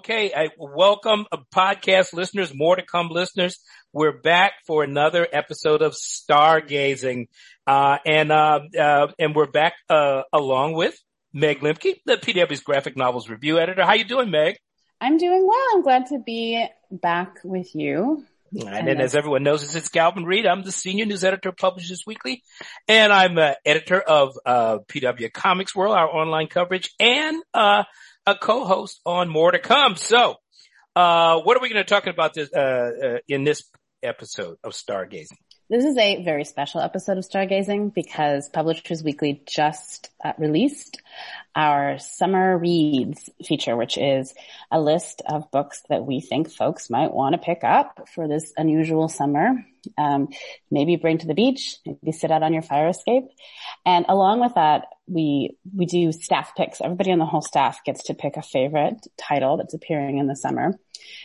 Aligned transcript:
Okay, 0.00 0.32
I 0.34 0.48
welcome 0.56 1.26
uh, 1.30 1.36
podcast 1.54 2.14
listeners, 2.14 2.54
more 2.54 2.74
to 2.74 2.82
come 2.82 3.08
listeners. 3.08 3.58
We're 3.92 4.18
back 4.18 4.52
for 4.66 4.82
another 4.82 5.28
episode 5.30 5.82
of 5.82 5.92
Stargazing, 5.92 7.28
uh, 7.66 7.98
and 8.06 8.32
uh, 8.32 8.60
uh, 8.78 9.08
and 9.18 9.36
we're 9.36 9.50
back 9.50 9.74
uh, 9.90 10.22
along 10.32 10.72
with 10.72 10.98
Meg 11.34 11.60
Lemke, 11.60 12.00
the 12.06 12.16
PW's 12.16 12.62
graphic 12.62 12.96
novels 12.96 13.28
review 13.28 13.58
editor. 13.58 13.84
How 13.84 13.92
you 13.92 14.04
doing, 14.04 14.30
Meg? 14.30 14.56
I'm 15.02 15.18
doing 15.18 15.46
well. 15.46 15.66
I'm 15.74 15.82
glad 15.82 16.06
to 16.06 16.18
be 16.18 16.66
back 16.90 17.36
with 17.44 17.74
you. 17.74 18.24
And 18.52 18.88
then, 18.88 19.02
as 19.02 19.14
everyone 19.14 19.42
knows, 19.42 19.76
it's 19.76 19.90
Calvin 19.90 20.24
Reid. 20.24 20.46
I'm 20.46 20.62
the 20.62 20.72
senior 20.72 21.04
news 21.04 21.24
editor 21.24 21.50
of 21.50 21.58
Publishers 21.58 22.04
Weekly, 22.06 22.42
and 22.88 23.12
I'm 23.12 23.36
uh, 23.36 23.52
editor 23.66 24.00
of 24.00 24.38
uh, 24.46 24.78
PW 24.88 25.30
Comics 25.30 25.76
World, 25.76 25.94
our 25.94 26.08
online 26.08 26.46
coverage, 26.46 26.88
and 26.98 27.42
uh, 27.52 27.84
a 28.30 28.36
co-host 28.36 29.00
on 29.04 29.28
More 29.28 29.50
to 29.50 29.58
Come. 29.58 29.96
So, 29.96 30.36
uh, 30.94 31.40
what 31.40 31.56
are 31.56 31.60
we 31.60 31.68
going 31.68 31.84
to 31.84 31.88
talk 31.88 32.06
about 32.06 32.32
this 32.34 32.48
uh, 32.54 32.58
uh, 32.60 33.18
in 33.28 33.44
this 33.44 33.64
episode 34.02 34.56
of 34.62 34.72
Stargazing? 34.72 35.38
This 35.68 35.84
is 35.84 35.96
a 35.96 36.22
very 36.24 36.44
special 36.44 36.80
episode 36.80 37.18
of 37.18 37.24
Stargazing 37.24 37.94
because 37.94 38.48
Publishers 38.48 39.04
Weekly 39.04 39.42
just 39.46 40.10
uh, 40.24 40.32
released 40.38 41.00
our 41.54 41.98
summer 41.98 42.58
reads 42.58 43.28
feature, 43.44 43.76
which 43.76 43.98
is 43.98 44.34
a 44.70 44.80
list 44.80 45.22
of 45.28 45.50
books 45.50 45.82
that 45.88 46.04
we 46.04 46.20
think 46.20 46.50
folks 46.50 46.90
might 46.90 47.12
want 47.12 47.34
to 47.34 47.38
pick 47.38 47.62
up 47.64 48.08
for 48.12 48.28
this 48.28 48.52
unusual 48.56 49.08
summer. 49.08 49.64
Um, 49.96 50.28
maybe 50.70 50.96
bring 50.96 51.18
to 51.18 51.26
the 51.26 51.34
beach, 51.34 51.78
maybe 51.86 52.12
sit 52.12 52.30
out 52.30 52.42
on 52.42 52.52
your 52.52 52.62
fire 52.62 52.88
escape. 52.88 53.24
And 53.86 54.04
along 54.08 54.40
with 54.40 54.54
that, 54.54 54.86
we, 55.06 55.56
we 55.74 55.86
do 55.86 56.12
staff 56.12 56.54
picks. 56.56 56.80
Everybody 56.80 57.12
on 57.12 57.18
the 57.18 57.26
whole 57.26 57.42
staff 57.42 57.82
gets 57.84 58.04
to 58.04 58.14
pick 58.14 58.36
a 58.36 58.42
favorite 58.42 59.06
title 59.16 59.56
that's 59.56 59.74
appearing 59.74 60.18
in 60.18 60.26
the 60.26 60.36
summer. 60.36 60.78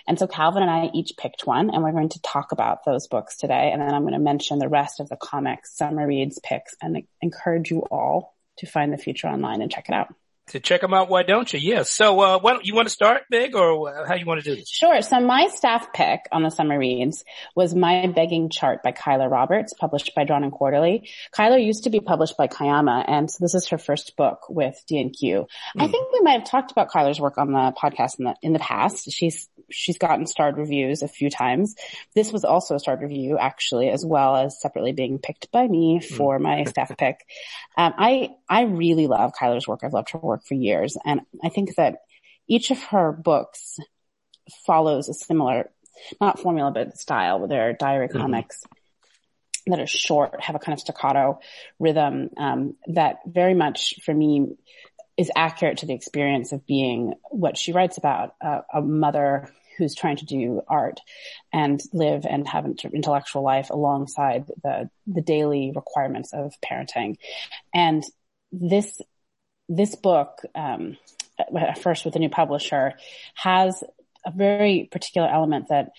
And 0.07 0.17
so 0.17 0.25
Calvin 0.25 0.63
and 0.63 0.71
I 0.71 0.89
each 0.93 1.13
picked 1.17 1.45
one 1.45 1.69
and 1.69 1.83
we're 1.83 1.91
going 1.91 2.09
to 2.09 2.21
talk 2.21 2.51
about 2.51 2.85
those 2.85 3.07
books 3.07 3.37
today. 3.37 3.71
And 3.71 3.81
then 3.81 3.93
I'm 3.93 4.03
going 4.03 4.13
to 4.13 4.19
mention 4.19 4.59
the 4.59 4.69
rest 4.69 4.99
of 4.99 5.09
the 5.09 5.17
comics, 5.17 5.77
summer 5.77 6.07
reads 6.07 6.39
picks 6.39 6.75
and 6.81 7.03
encourage 7.21 7.69
you 7.69 7.79
all 7.91 8.35
to 8.57 8.65
find 8.65 8.91
the 8.91 8.97
future 8.97 9.27
online 9.27 9.61
and 9.61 9.71
check 9.71 9.89
it 9.89 9.93
out 9.93 10.13
to 10.47 10.59
check 10.59 10.81
them 10.81 10.93
out. 10.93 11.09
Why 11.09 11.23
don't 11.23 11.51
you? 11.51 11.59
Yes. 11.59 11.91
So, 11.91 12.19
uh, 12.19 12.39
why 12.39 12.53
don't 12.53 12.65
you 12.65 12.75
want 12.75 12.87
to 12.87 12.93
start 12.93 13.23
big 13.29 13.55
or 13.55 14.05
how 14.07 14.15
you 14.15 14.25
want 14.25 14.43
to 14.43 14.49
do 14.49 14.55
this? 14.55 14.69
Sure. 14.69 15.01
So 15.01 15.19
my 15.19 15.47
staff 15.47 15.91
pick 15.93 16.21
on 16.31 16.43
the 16.43 16.51
summer 16.51 16.77
reads 16.77 17.23
was 17.55 17.73
My 17.73 18.07
Begging 18.07 18.49
Chart 18.49 18.83
by 18.83 18.91
Keiler 18.91 19.29
Roberts, 19.29 19.73
published 19.73 20.13
by 20.15 20.23
Drawn 20.23 20.43
and 20.43 20.51
Quarterly. 20.51 21.09
Keiler 21.33 21.63
used 21.63 21.85
to 21.85 21.89
be 21.89 21.99
published 21.99 22.37
by 22.37 22.47
Koyama, 22.47 23.03
and 23.07 23.29
so 23.29 23.37
this 23.41 23.55
is 23.55 23.67
her 23.69 23.77
first 23.77 24.15
book 24.15 24.45
with 24.49 24.81
D&Q. 24.87 25.41
Mm. 25.41 25.47
I 25.77 25.85
hmm. 25.85 25.91
think 25.91 26.13
we 26.13 26.21
might 26.21 26.39
have 26.39 26.49
talked 26.49 26.71
about 26.71 26.91
Keiler's 26.91 27.19
work 27.19 27.37
on 27.37 27.51
the 27.51 27.73
podcast 27.81 28.19
in 28.19 28.25
the, 28.25 28.35
in 28.41 28.53
the 28.53 28.59
past. 28.59 29.11
She's, 29.11 29.49
she's 29.71 29.97
gotten 29.97 30.27
starred 30.27 30.57
reviews 30.57 31.01
a 31.01 31.07
few 31.07 31.29
times. 31.29 31.75
This 32.13 32.31
was 32.31 32.45
also 32.45 32.75
a 32.75 32.79
starred 32.79 33.01
review 33.01 33.37
actually, 33.39 33.89
as 33.89 34.05
well 34.05 34.35
as 34.35 34.61
separately 34.61 34.91
being 34.91 35.17
picked 35.17 35.51
by 35.51 35.67
me 35.67 36.01
hmm. 36.05 36.15
for 36.15 36.37
mm. 36.37 36.43
my 36.43 36.63
staff 36.65 36.95
pick. 36.97 37.25
Um, 37.75 37.93
I, 37.97 38.35
I 38.47 38.63
really 38.63 39.07
love 39.07 39.33
Keiler's 39.39 39.67
work. 39.67 39.81
I've 39.83 39.93
loved 39.93 40.11
her 40.11 40.19
work 40.19 40.34
work 40.35 40.45
for 40.45 40.53
years. 40.53 40.97
And 41.05 41.21
I 41.43 41.49
think 41.49 41.75
that 41.75 41.99
each 42.47 42.71
of 42.71 42.81
her 42.85 43.11
books 43.11 43.79
follows 44.65 45.09
a 45.09 45.13
similar, 45.13 45.71
not 46.19 46.39
formula, 46.39 46.71
but 46.71 46.97
style. 46.97 47.47
They're 47.47 47.73
diary 47.73 48.07
mm-hmm. 48.07 48.19
comics 48.19 48.63
that 49.67 49.79
are 49.79 49.87
short, 49.87 50.41
have 50.41 50.55
a 50.55 50.59
kind 50.59 50.73
of 50.73 50.79
staccato 50.79 51.39
rhythm, 51.79 52.29
um, 52.37 52.75
that 52.87 53.17
very 53.25 53.55
much 53.55 53.95
for 54.03 54.13
me 54.13 54.57
is 55.17 55.31
accurate 55.35 55.79
to 55.79 55.85
the 55.85 55.93
experience 55.93 56.51
of 56.51 56.67
being 56.67 57.13
what 57.31 57.57
she 57.57 57.71
writes 57.71 57.97
about, 57.97 58.35
uh, 58.41 58.61
a 58.71 58.81
mother 58.81 59.49
who's 59.77 59.95
trying 59.95 60.17
to 60.17 60.25
do 60.25 60.61
art 60.67 60.99
and 61.51 61.81
live 61.93 62.25
and 62.29 62.47
have 62.47 62.65
an 62.65 62.75
intellectual 62.93 63.41
life 63.41 63.69
alongside 63.69 64.45
the, 64.63 64.89
the 65.07 65.21
daily 65.21 65.71
requirements 65.75 66.31
of 66.33 66.53
parenting. 66.61 67.17
And 67.73 68.03
this 68.51 69.01
this 69.67 69.95
book, 69.95 70.41
um, 70.53 70.97
first 71.81 72.05
with 72.05 72.15
a 72.15 72.19
new 72.19 72.29
publisher, 72.29 72.93
has 73.35 73.83
a 74.25 74.31
very 74.31 74.87
particular 74.91 75.27
element 75.27 75.69
that 75.69 75.91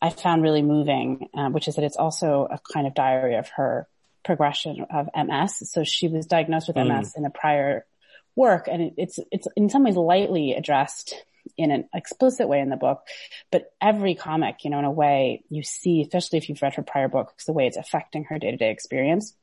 I 0.00 0.10
found 0.10 0.42
really 0.42 0.62
moving, 0.62 1.28
uh, 1.34 1.48
which 1.48 1.68
is 1.68 1.76
that 1.76 1.84
it's 1.84 1.96
also 1.96 2.46
a 2.50 2.60
kind 2.72 2.86
of 2.86 2.94
diary 2.94 3.36
of 3.36 3.48
her 3.56 3.86
progression 4.24 4.86
of 4.90 5.08
MS. 5.14 5.70
So 5.70 5.84
she 5.84 6.08
was 6.08 6.26
diagnosed 6.26 6.68
with 6.68 6.76
mm. 6.76 6.98
MS 6.98 7.14
in 7.16 7.24
a 7.24 7.30
prior 7.30 7.86
work, 8.36 8.68
and 8.70 8.82
it, 8.82 8.94
it's 8.96 9.18
it's 9.30 9.48
in 9.56 9.68
some 9.70 9.84
ways 9.84 9.96
lightly 9.96 10.52
addressed 10.54 11.14
in 11.56 11.70
an 11.70 11.88
explicit 11.94 12.48
way 12.48 12.60
in 12.60 12.70
the 12.70 12.76
book, 12.76 13.02
but 13.52 13.72
every 13.80 14.14
comic, 14.14 14.64
you 14.64 14.70
know, 14.70 14.78
in 14.78 14.84
a 14.84 14.90
way 14.90 15.42
you 15.50 15.62
see, 15.62 16.02
especially 16.02 16.38
if 16.38 16.48
you've 16.48 16.62
read 16.62 16.74
her 16.74 16.82
prior 16.82 17.08
books, 17.08 17.44
the 17.44 17.52
way 17.52 17.66
it's 17.66 17.76
affecting 17.76 18.24
her 18.24 18.38
day 18.38 18.50
to 18.50 18.56
day 18.56 18.70
experience. 18.70 19.34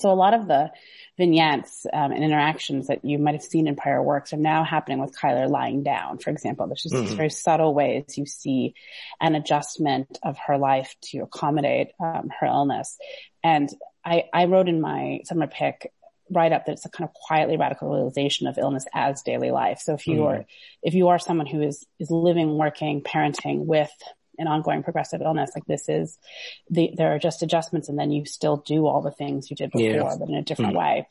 So 0.00 0.10
a 0.10 0.14
lot 0.14 0.34
of 0.34 0.48
the 0.48 0.70
vignettes 1.16 1.86
um, 1.92 2.12
and 2.12 2.22
interactions 2.22 2.88
that 2.88 3.04
you 3.04 3.18
might 3.18 3.34
have 3.34 3.42
seen 3.42 3.66
in 3.66 3.76
prior 3.76 4.02
works 4.02 4.32
are 4.32 4.38
now 4.38 4.64
happening 4.64 4.98
with 4.98 5.18
Keiler 5.18 5.48
lying 5.48 5.82
down, 5.82 6.18
for 6.18 6.30
example. 6.30 6.66
There's 6.66 6.82
just 6.82 6.94
mm-hmm. 6.94 7.04
these 7.04 7.14
very 7.14 7.30
subtle 7.30 7.74
ways 7.74 8.18
you 8.18 8.26
see 8.26 8.74
an 9.20 9.34
adjustment 9.34 10.18
of 10.22 10.36
her 10.46 10.58
life 10.58 10.94
to 11.06 11.20
accommodate 11.20 11.88
um, 12.00 12.30
her 12.40 12.46
illness. 12.46 12.98
And 13.42 13.68
I, 14.04 14.24
I 14.32 14.44
wrote 14.44 14.68
in 14.68 14.80
my 14.80 15.20
summer 15.24 15.46
pick 15.46 15.90
write 16.30 16.52
up 16.52 16.66
that 16.66 16.72
it's 16.72 16.84
a 16.84 16.90
kind 16.90 17.08
of 17.08 17.14
quietly 17.14 17.56
radicalization 17.56 18.48
of 18.48 18.58
illness 18.58 18.84
as 18.92 19.22
daily 19.22 19.50
life. 19.50 19.78
So 19.78 19.94
if 19.94 20.06
you 20.06 20.16
mm-hmm. 20.16 20.40
are, 20.40 20.46
if 20.82 20.94
you 20.94 21.08
are 21.08 21.18
someone 21.18 21.46
who 21.46 21.62
is, 21.62 21.86
is 21.98 22.10
living, 22.10 22.56
working, 22.58 23.02
parenting 23.02 23.64
with 23.64 23.92
an 24.38 24.48
ongoing 24.48 24.82
progressive 24.82 25.20
illness 25.22 25.50
like 25.54 25.66
this 25.66 25.88
is 25.88 26.18
the, 26.70 26.92
there 26.96 27.14
are 27.14 27.18
just 27.18 27.42
adjustments 27.42 27.88
and 27.88 27.98
then 27.98 28.10
you 28.10 28.24
still 28.24 28.58
do 28.58 28.86
all 28.86 29.02
the 29.02 29.10
things 29.10 29.50
you 29.50 29.56
did 29.56 29.70
before, 29.70 29.90
yeah. 29.90 30.16
but 30.18 30.28
in 30.28 30.34
a 30.34 30.42
different 30.42 30.74
mm. 30.74 30.78
way. 30.78 31.06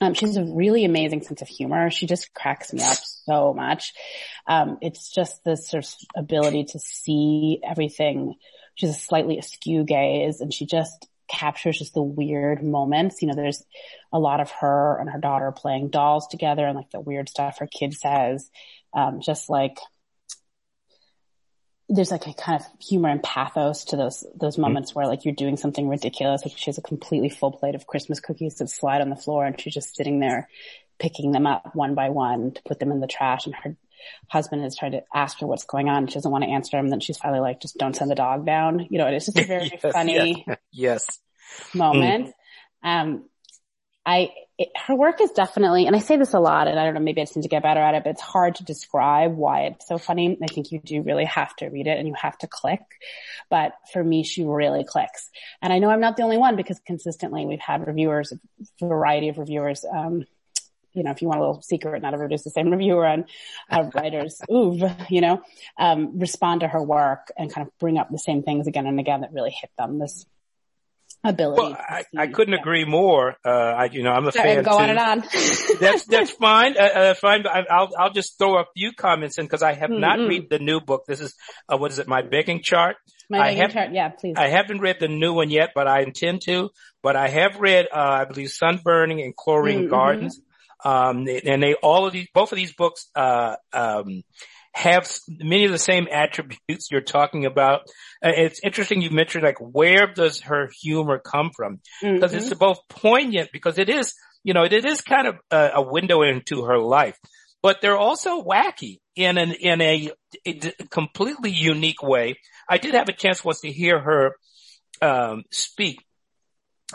Um, 0.00 0.12
she 0.12 0.26
has 0.26 0.36
a 0.36 0.44
really 0.44 0.84
amazing 0.84 1.22
sense 1.22 1.40
of 1.40 1.48
humor. 1.48 1.90
She 1.90 2.06
just 2.06 2.34
cracks 2.34 2.72
me 2.72 2.82
up 2.82 2.98
so 3.24 3.54
much. 3.54 3.94
Um, 4.46 4.78
it's 4.82 5.10
just 5.10 5.42
this 5.42 5.68
sort 5.68 5.84
of 5.84 5.90
ability 6.24 6.64
to 6.72 6.78
see 6.78 7.60
everything. 7.66 8.34
She's 8.74 8.90
a 8.90 8.94
slightly 8.94 9.38
askew 9.38 9.84
gaze 9.84 10.40
and 10.40 10.52
she 10.52 10.66
just 10.66 11.08
captures 11.28 11.78
just 11.78 11.94
the 11.94 12.02
weird 12.02 12.62
moments. 12.62 13.22
You 13.22 13.28
know, 13.28 13.34
there's 13.34 13.64
a 14.12 14.18
lot 14.18 14.40
of 14.40 14.50
her 14.60 14.98
and 15.00 15.10
her 15.10 15.18
daughter 15.18 15.52
playing 15.52 15.88
dolls 15.88 16.28
together 16.28 16.66
and 16.66 16.76
like 16.76 16.90
the 16.90 17.00
weird 17.00 17.28
stuff 17.28 17.58
her 17.58 17.66
kid 17.66 17.94
says. 17.94 18.50
Um, 18.94 19.20
just 19.20 19.48
like 19.50 19.78
there's 21.88 22.10
like 22.10 22.26
a 22.26 22.34
kind 22.34 22.60
of 22.60 22.66
humor 22.84 23.08
and 23.08 23.22
pathos 23.22 23.84
to 23.86 23.96
those 23.96 24.26
those 24.34 24.54
mm-hmm. 24.54 24.62
moments 24.62 24.90
mm-hmm. 24.90 25.00
where 25.00 25.08
like 25.08 25.24
you're 25.24 25.34
doing 25.34 25.56
something 25.56 25.88
ridiculous. 25.88 26.44
Like 26.44 26.56
she 26.56 26.66
has 26.66 26.78
a 26.78 26.82
completely 26.82 27.28
full 27.28 27.52
plate 27.52 27.74
of 27.74 27.86
Christmas 27.86 28.20
cookies 28.20 28.56
that 28.56 28.68
slide 28.68 29.00
on 29.00 29.10
the 29.10 29.16
floor, 29.16 29.44
and 29.44 29.60
she's 29.60 29.74
just 29.74 29.94
sitting 29.94 30.20
there 30.20 30.48
picking 30.98 31.30
them 31.32 31.46
up 31.46 31.74
one 31.74 31.94
by 31.94 32.10
one 32.10 32.52
to 32.52 32.62
put 32.62 32.80
them 32.80 32.90
in 32.90 33.00
the 33.00 33.06
trash. 33.06 33.46
And 33.46 33.54
her 33.54 33.76
husband 34.28 34.64
is 34.64 34.76
trying 34.76 34.92
to 34.92 35.02
ask 35.14 35.38
her 35.40 35.46
what's 35.46 35.64
going 35.64 35.88
on. 35.88 36.06
She 36.06 36.14
doesn't 36.14 36.30
want 36.30 36.44
to 36.44 36.50
answer 36.50 36.78
him. 36.78 36.88
Then 36.88 37.00
she's 37.00 37.18
finally 37.18 37.40
like, 37.40 37.60
"Just 37.60 37.78
don't 37.78 37.94
send 37.94 38.10
the 38.10 38.16
dog 38.16 38.44
down." 38.44 38.86
You 38.90 38.98
know, 38.98 39.06
it's 39.06 39.26
just 39.26 39.38
a 39.38 39.44
very 39.46 39.70
yes, 39.70 39.92
funny 39.92 40.44
yes, 40.46 40.58
yes. 40.72 41.20
moment. 41.74 42.32
Mm. 42.84 43.02
Um, 43.02 43.24
I, 44.04 44.30
it, 44.58 44.70
her 44.74 44.94
work 44.94 45.20
is 45.20 45.32
definitely, 45.32 45.86
and 45.86 45.94
I 45.94 45.98
say 45.98 46.16
this 46.16 46.32
a 46.32 46.40
lot, 46.40 46.66
and 46.66 46.78
I 46.78 46.84
don't 46.84 46.94
know, 46.94 47.00
maybe 47.00 47.20
I 47.20 47.24
just 47.24 47.36
need 47.36 47.42
to 47.42 47.48
get 47.48 47.62
better 47.62 47.80
at 47.80 47.94
it, 47.94 48.04
but 48.04 48.10
it's 48.10 48.22
hard 48.22 48.54
to 48.56 48.64
describe 48.64 49.34
why 49.36 49.62
it's 49.62 49.86
so 49.86 49.98
funny. 49.98 50.38
I 50.42 50.46
think 50.46 50.72
you 50.72 50.80
do 50.80 51.02
really 51.02 51.26
have 51.26 51.54
to 51.56 51.66
read 51.66 51.86
it 51.86 51.98
and 51.98 52.08
you 52.08 52.14
have 52.14 52.38
to 52.38 52.46
click. 52.46 52.80
But 53.50 53.72
for 53.92 54.02
me, 54.02 54.24
she 54.24 54.44
really 54.44 54.84
clicks. 54.84 55.30
And 55.60 55.72
I 55.72 55.78
know 55.78 55.90
I'm 55.90 56.00
not 56.00 56.16
the 56.16 56.22
only 56.22 56.38
one 56.38 56.56
because 56.56 56.80
consistently 56.86 57.44
we've 57.44 57.60
had 57.60 57.86
reviewers, 57.86 58.32
a 58.32 58.86
variety 58.86 59.28
of 59.28 59.36
reviewers, 59.36 59.84
um, 59.84 60.24
you 60.94 61.02
know, 61.02 61.10
if 61.10 61.20
you 61.20 61.28
want 61.28 61.40
a 61.40 61.46
little 61.46 61.60
secret, 61.60 62.00
not 62.00 62.14
everybody's 62.14 62.42
the 62.42 62.50
same 62.50 62.70
reviewer 62.70 63.04
and 63.04 63.26
uh, 63.70 63.84
writers, 63.94 64.40
ooh, 64.50 64.88
you 65.10 65.20
know, 65.20 65.42
um, 65.78 66.18
respond 66.18 66.62
to 66.62 66.68
her 66.68 66.82
work 66.82 67.30
and 67.36 67.52
kind 67.52 67.66
of 67.66 67.78
bring 67.78 67.98
up 67.98 68.08
the 68.10 68.18
same 68.18 68.42
things 68.42 68.66
again 68.66 68.86
and 68.86 68.98
again 68.98 69.20
that 69.20 69.34
really 69.34 69.50
hit 69.50 69.70
them. 69.76 69.98
This 69.98 70.24
ability. 71.24 71.62
Well, 71.62 71.76
I, 71.78 72.04
I 72.16 72.26
couldn't 72.28 72.54
yeah. 72.54 72.60
agree 72.60 72.84
more. 72.84 73.36
Uh, 73.44 73.50
I, 73.50 73.84
you 73.86 74.02
know, 74.02 74.10
I'm 74.10 74.26
a 74.26 74.32
Sorry, 74.32 74.54
fan. 74.54 74.64
Go 74.64 74.78
on 74.78 74.90
and 74.90 74.98
on. 74.98 75.24
that's, 75.80 76.04
that's 76.06 76.30
fine. 76.30 76.76
Uh, 76.78 76.82
uh, 76.82 77.14
fine. 77.14 77.44
I'll, 77.46 77.90
I'll 77.98 78.12
just 78.12 78.38
throw 78.38 78.58
a 78.58 78.64
few 78.76 78.92
comments 78.92 79.38
in 79.38 79.44
because 79.44 79.62
I 79.62 79.74
have 79.74 79.90
mm-hmm. 79.90 80.00
not 80.00 80.18
read 80.18 80.48
the 80.50 80.58
new 80.58 80.80
book. 80.80 81.04
This 81.06 81.20
is, 81.20 81.34
uh, 81.68 81.76
what 81.76 81.90
is 81.90 81.98
it? 81.98 82.08
My 82.08 82.22
begging 82.22 82.62
chart. 82.62 82.96
My 83.28 83.38
begging 83.38 83.62
have, 83.62 83.72
chart. 83.72 83.92
Yeah, 83.92 84.08
please. 84.10 84.34
I 84.36 84.48
haven't 84.48 84.80
read 84.80 84.96
the 85.00 85.08
new 85.08 85.32
one 85.32 85.50
yet, 85.50 85.70
but 85.74 85.88
I 85.88 86.02
intend 86.02 86.42
to, 86.42 86.70
but 87.02 87.16
I 87.16 87.28
have 87.28 87.60
read, 87.60 87.86
uh, 87.92 87.98
I 88.20 88.24
believe 88.24 88.48
Sunburning 88.48 89.24
and 89.24 89.34
Chlorine 89.34 89.82
mm-hmm. 89.82 89.90
Gardens. 89.90 90.40
Um, 90.84 91.26
and 91.26 91.62
they, 91.62 91.74
all 91.74 92.06
of 92.06 92.12
these, 92.12 92.28
both 92.32 92.52
of 92.52 92.56
these 92.56 92.72
books, 92.72 93.08
uh, 93.14 93.56
um, 93.72 94.22
have 94.76 95.10
many 95.26 95.64
of 95.64 95.72
the 95.72 95.78
same 95.78 96.06
attributes 96.12 96.90
you're 96.90 97.00
talking 97.00 97.46
about. 97.46 97.80
Uh, 98.22 98.32
it's 98.36 98.60
interesting 98.62 99.00
you 99.00 99.10
mentioned 99.10 99.42
like 99.42 99.58
where 99.58 100.06
does 100.06 100.40
her 100.42 100.68
humor 100.82 101.18
come 101.18 101.50
from? 101.56 101.80
Because 102.02 102.32
mm-hmm. 102.32 102.44
it's 102.44 102.54
both 102.54 102.78
poignant 102.90 103.48
because 103.54 103.78
it 103.78 103.88
is, 103.88 104.14
you 104.44 104.52
know, 104.52 104.64
it 104.64 104.84
is 104.84 105.00
kind 105.00 105.28
of 105.28 105.36
a, 105.50 105.70
a 105.76 105.82
window 105.82 106.20
into 106.20 106.64
her 106.64 106.78
life, 106.78 107.16
but 107.62 107.80
they're 107.80 107.96
also 107.96 108.42
wacky 108.42 108.98
in 109.14 109.38
an 109.38 109.52
in 109.52 109.80
a, 109.80 110.10
a, 110.46 110.72
completely 110.90 111.50
unique 111.50 112.02
way. 112.02 112.36
I 112.68 112.76
did 112.76 112.92
have 112.92 113.08
a 113.08 113.14
chance 113.14 113.42
once 113.42 113.62
to 113.62 113.72
hear 113.72 113.98
her 113.98 114.36
um, 115.00 115.44
speak, 115.50 116.04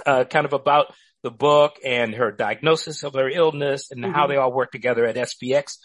uh, 0.05 0.25
kind 0.25 0.45
of 0.45 0.53
about 0.53 0.93
the 1.23 1.31
book 1.31 1.75
and 1.85 2.15
her 2.15 2.31
diagnosis 2.31 3.03
of 3.03 3.13
her 3.13 3.29
illness 3.29 3.91
and 3.91 4.03
mm-hmm. 4.03 4.13
how 4.13 4.27
they 4.27 4.37
all 4.37 4.51
work 4.51 4.71
together 4.71 5.05
at 5.05 5.15
SPX 5.15 5.77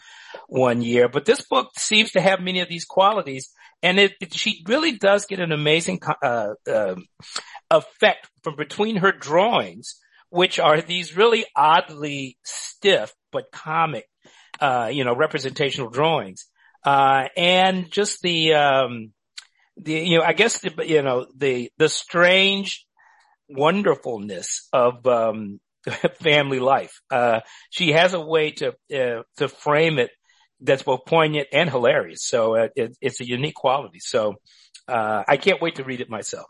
one 0.48 0.82
year. 0.82 1.08
But 1.08 1.24
this 1.24 1.42
book 1.42 1.70
seems 1.76 2.12
to 2.12 2.20
have 2.20 2.40
many 2.40 2.60
of 2.60 2.68
these 2.68 2.84
qualities, 2.84 3.50
and 3.82 3.98
it, 3.98 4.14
it 4.20 4.34
she 4.34 4.62
really 4.66 4.92
does 4.92 5.26
get 5.26 5.40
an 5.40 5.52
amazing 5.52 6.00
uh, 6.22 6.54
uh, 6.70 6.96
effect 7.70 8.28
from 8.42 8.56
between 8.56 8.96
her 8.96 9.12
drawings, 9.12 9.96
which 10.30 10.58
are 10.58 10.80
these 10.80 11.16
really 11.16 11.44
oddly 11.54 12.38
stiff 12.42 13.14
but 13.32 13.50
comic, 13.52 14.06
uh, 14.60 14.90
you 14.92 15.04
know, 15.04 15.14
representational 15.14 15.90
drawings, 15.90 16.46
uh, 16.84 17.24
and 17.36 17.90
just 17.90 18.22
the 18.22 18.54
um, 18.54 19.12
the 19.76 19.92
you 19.92 20.18
know, 20.18 20.24
I 20.24 20.32
guess 20.32 20.60
the, 20.60 20.72
you 20.86 21.02
know 21.02 21.26
the 21.36 21.70
the 21.78 21.88
strange 21.88 22.85
wonderfulness 23.48 24.68
of 24.72 25.06
um, 25.06 25.60
family 26.22 26.60
life. 26.60 27.00
Uh, 27.10 27.40
she 27.70 27.92
has 27.92 28.14
a 28.14 28.20
way 28.20 28.50
to 28.52 28.68
uh, 28.94 29.22
to 29.36 29.48
frame 29.48 29.98
it 29.98 30.10
that's 30.60 30.82
both 30.82 31.04
poignant 31.04 31.48
and 31.52 31.68
hilarious. 31.68 32.20
So 32.22 32.56
uh, 32.56 32.68
it, 32.74 32.96
it's 33.00 33.20
a 33.20 33.26
unique 33.26 33.54
quality. 33.54 33.98
So 34.00 34.36
uh, 34.88 35.22
I 35.28 35.36
can't 35.36 35.60
wait 35.60 35.76
to 35.76 35.84
read 35.84 36.00
it 36.00 36.08
myself. 36.08 36.46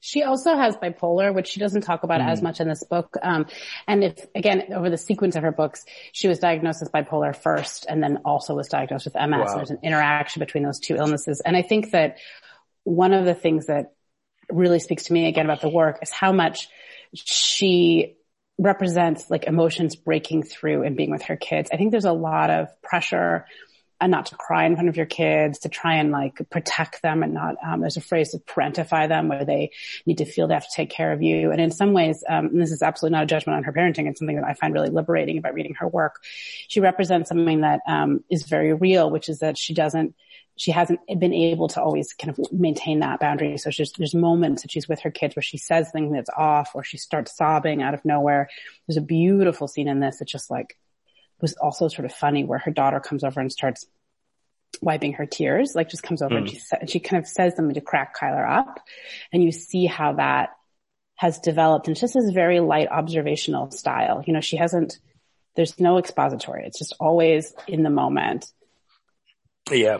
She 0.00 0.22
also 0.22 0.56
has 0.56 0.76
bipolar, 0.76 1.32
which 1.32 1.46
she 1.48 1.60
doesn't 1.60 1.82
talk 1.82 2.02
about 2.02 2.20
mm. 2.20 2.28
as 2.28 2.42
much 2.42 2.60
in 2.60 2.68
this 2.68 2.82
book. 2.82 3.14
Um, 3.22 3.46
and 3.86 4.02
if 4.02 4.26
again 4.34 4.72
over 4.74 4.90
the 4.90 4.98
sequence 4.98 5.36
of 5.36 5.42
her 5.42 5.52
books, 5.52 5.84
she 6.12 6.28
was 6.28 6.38
diagnosed 6.38 6.80
with 6.80 6.92
bipolar 6.92 7.34
first, 7.36 7.86
and 7.88 8.02
then 8.02 8.18
also 8.24 8.54
was 8.54 8.68
diagnosed 8.68 9.06
with 9.06 9.14
MS. 9.14 9.46
Wow. 9.46 9.56
There's 9.56 9.70
an 9.70 9.78
interaction 9.82 10.40
between 10.40 10.64
those 10.64 10.80
two 10.80 10.96
illnesses, 10.96 11.40
and 11.40 11.56
I 11.56 11.62
think 11.62 11.92
that 11.92 12.18
one 12.82 13.12
of 13.12 13.24
the 13.24 13.34
things 13.34 13.66
that 13.66 13.92
really 14.50 14.78
speaks 14.78 15.04
to 15.04 15.12
me 15.12 15.28
again 15.28 15.46
about 15.46 15.60
the 15.60 15.68
work 15.68 15.98
is 16.02 16.10
how 16.10 16.32
much 16.32 16.68
she 17.14 18.16
represents 18.58 19.30
like 19.30 19.44
emotions 19.44 19.96
breaking 19.96 20.42
through 20.42 20.82
and 20.82 20.96
being 20.96 21.10
with 21.10 21.22
her 21.22 21.36
kids. 21.36 21.70
I 21.72 21.76
think 21.76 21.90
there's 21.90 22.04
a 22.04 22.12
lot 22.12 22.50
of 22.50 22.68
pressure 22.82 23.46
and 24.00 24.10
not 24.10 24.26
to 24.26 24.36
cry 24.36 24.66
in 24.66 24.74
front 24.74 24.88
of 24.88 24.96
your 24.96 25.06
kids, 25.06 25.60
to 25.60 25.68
try 25.68 25.94
and 25.94 26.10
like 26.10 26.34
protect 26.50 27.00
them 27.00 27.22
and 27.22 27.32
not, 27.32 27.56
um, 27.64 27.80
there's 27.80 27.96
a 27.96 28.02
phrase 28.02 28.30
to 28.30 28.38
parentify 28.38 29.08
them 29.08 29.28
where 29.28 29.44
they 29.44 29.70
need 30.04 30.18
to 30.18 30.26
feel 30.26 30.46
they 30.46 30.54
have 30.54 30.68
to 30.68 30.74
take 30.74 30.90
care 30.90 31.12
of 31.12 31.22
you. 31.22 31.50
And 31.50 31.60
in 31.60 31.70
some 31.70 31.94
ways, 31.94 32.22
um, 32.28 32.56
this 32.58 32.72
is 32.72 32.82
absolutely 32.82 33.16
not 33.16 33.24
a 33.24 33.26
judgment 33.26 33.56
on 33.56 33.64
her 33.64 33.72
parenting. 33.72 34.06
It's 34.06 34.18
something 34.18 34.36
that 34.36 34.44
I 34.44 34.54
find 34.54 34.74
really 34.74 34.90
liberating 34.90 35.38
about 35.38 35.54
reading 35.54 35.76
her 35.76 35.88
work. 35.88 36.22
She 36.68 36.80
represents 36.80 37.30
something 37.30 37.62
that, 37.62 37.80
um, 37.86 38.22
is 38.30 38.44
very 38.44 38.74
real, 38.74 39.10
which 39.10 39.30
is 39.30 39.38
that 39.38 39.56
she 39.56 39.72
doesn't, 39.72 40.14
she 40.58 40.70
hasn't 40.70 41.00
been 41.18 41.34
able 41.34 41.68
to 41.68 41.82
always 41.82 42.12
kind 42.14 42.36
of 42.38 42.52
maintain 42.52 43.00
that 43.00 43.20
boundary. 43.20 43.58
So 43.58 43.70
she's, 43.70 43.92
there's 43.92 44.14
moments 44.14 44.62
that 44.62 44.70
she's 44.70 44.88
with 44.88 45.00
her 45.00 45.10
kids 45.10 45.36
where 45.36 45.42
she 45.42 45.58
says 45.58 45.90
things 45.90 46.12
that's 46.12 46.30
off 46.36 46.70
or 46.74 46.82
she 46.82 46.96
starts 46.96 47.36
sobbing 47.36 47.82
out 47.82 47.94
of 47.94 48.04
nowhere. 48.04 48.48
There's 48.86 48.96
a 48.96 49.02
beautiful 49.02 49.68
scene 49.68 49.88
in 49.88 50.00
this 50.00 50.18
that 50.18 50.28
just 50.28 50.50
like 50.50 50.78
was 51.40 51.54
also 51.54 51.88
sort 51.88 52.06
of 52.06 52.12
funny 52.12 52.44
where 52.44 52.58
her 52.58 52.70
daughter 52.70 53.00
comes 53.00 53.24
over 53.24 53.40
and 53.40 53.52
starts 53.52 53.86
wiping 54.80 55.14
her 55.14 55.26
tears, 55.26 55.72
like 55.74 55.88
just 55.88 56.02
comes 56.02 56.22
over 56.22 56.34
mm. 56.34 56.38
and 56.38 56.50
she, 56.50 56.60
she 56.86 57.00
kind 57.00 57.22
of 57.22 57.28
says 57.28 57.54
something 57.56 57.74
to 57.74 57.80
crack 57.80 58.16
Keiler 58.18 58.48
up. 58.48 58.80
And 59.32 59.42
you 59.42 59.52
see 59.52 59.86
how 59.86 60.14
that 60.14 60.50
has 61.16 61.38
developed. 61.38 61.86
And 61.88 61.96
just 61.96 62.14
this 62.14 62.30
very 62.32 62.60
light 62.60 62.88
observational 62.88 63.70
style. 63.70 64.22
You 64.26 64.32
know, 64.32 64.40
she 64.40 64.56
hasn't, 64.56 64.98
there's 65.54 65.80
no 65.80 65.98
expository. 65.98 66.64
It's 66.66 66.78
just 66.78 66.94
always 67.00 67.54
in 67.66 67.82
the 67.82 67.90
moment. 67.90 68.46
Yeah. 69.70 69.98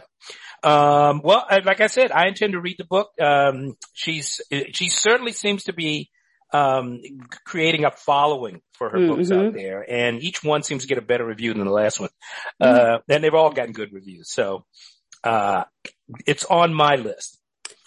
Um, 0.62 1.20
well, 1.22 1.46
like 1.64 1.80
I 1.80 1.86
said, 1.86 2.12
I 2.12 2.28
intend 2.28 2.52
to 2.52 2.60
read 2.60 2.76
the 2.78 2.84
book. 2.84 3.10
Um, 3.20 3.76
she's, 3.92 4.40
she 4.72 4.88
certainly 4.88 5.32
seems 5.32 5.64
to 5.64 5.72
be, 5.72 6.10
um, 6.52 7.00
creating 7.44 7.84
a 7.84 7.90
following 7.90 8.60
for 8.72 8.90
her 8.90 8.98
mm-hmm. 8.98 9.14
books 9.14 9.30
out 9.30 9.46
mm-hmm. 9.46 9.56
there. 9.56 9.84
And 9.88 10.22
each 10.22 10.42
one 10.42 10.62
seems 10.62 10.82
to 10.82 10.88
get 10.88 10.98
a 10.98 11.02
better 11.02 11.26
review 11.26 11.54
than 11.54 11.64
the 11.64 11.72
last 11.72 12.00
one. 12.00 12.10
Mm-hmm. 12.62 12.94
Uh, 12.94 12.98
and 13.08 13.24
they've 13.24 13.34
all 13.34 13.52
gotten 13.52 13.72
good 13.72 13.92
reviews. 13.92 14.30
So, 14.30 14.64
uh, 15.24 15.64
it's 16.26 16.44
on 16.44 16.72
my 16.72 16.96
list. 16.96 17.38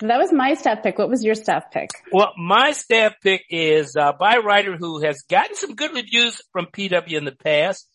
That 0.01 0.17
was 0.17 0.31
my 0.31 0.53
staff 0.55 0.83
pick. 0.83 0.97
What 0.97 1.09
was 1.09 1.23
your 1.23 1.35
staff 1.35 1.71
pick? 1.71 1.89
Well, 2.11 2.33
my 2.37 2.71
staff 2.71 3.13
pick 3.21 3.43
is 3.49 3.95
uh, 3.95 4.13
by 4.17 4.35
a 4.35 4.41
writer 4.41 4.75
who 4.77 5.01
has 5.01 5.23
gotten 5.29 5.55
some 5.55 5.75
good 5.75 5.93
reviews 5.93 6.41
from 6.51 6.67
PW 6.67 7.17
in 7.17 7.25
the 7.25 7.35
past. 7.35 7.87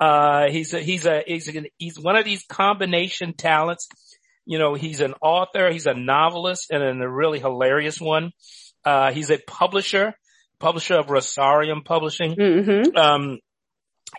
Uh, 0.00 0.48
he's 0.50 0.74
a, 0.74 0.80
he's 0.80 1.06
a, 1.06 1.22
he's 1.26 1.48
a, 1.48 1.70
he's 1.76 1.98
one 1.98 2.16
of 2.16 2.24
these 2.24 2.44
combination 2.48 3.34
talents 3.34 3.88
you 4.48 4.58
know, 4.58 4.72
he's 4.72 5.02
an 5.02 5.12
author, 5.20 5.70
he's 5.70 5.84
a 5.84 5.92
novelist 5.92 6.70
and 6.70 7.02
a 7.02 7.08
really 7.08 7.38
hilarious 7.38 8.00
one. 8.00 8.32
Uh, 8.84 9.12
he's 9.12 9.30
a 9.30 9.38
publisher, 9.38 10.14
publisher 10.58 10.94
of 10.94 11.06
Rosarium 11.06 11.84
Publishing. 11.84 12.34
Mm-hmm. 12.36 12.96
Um, 12.96 13.38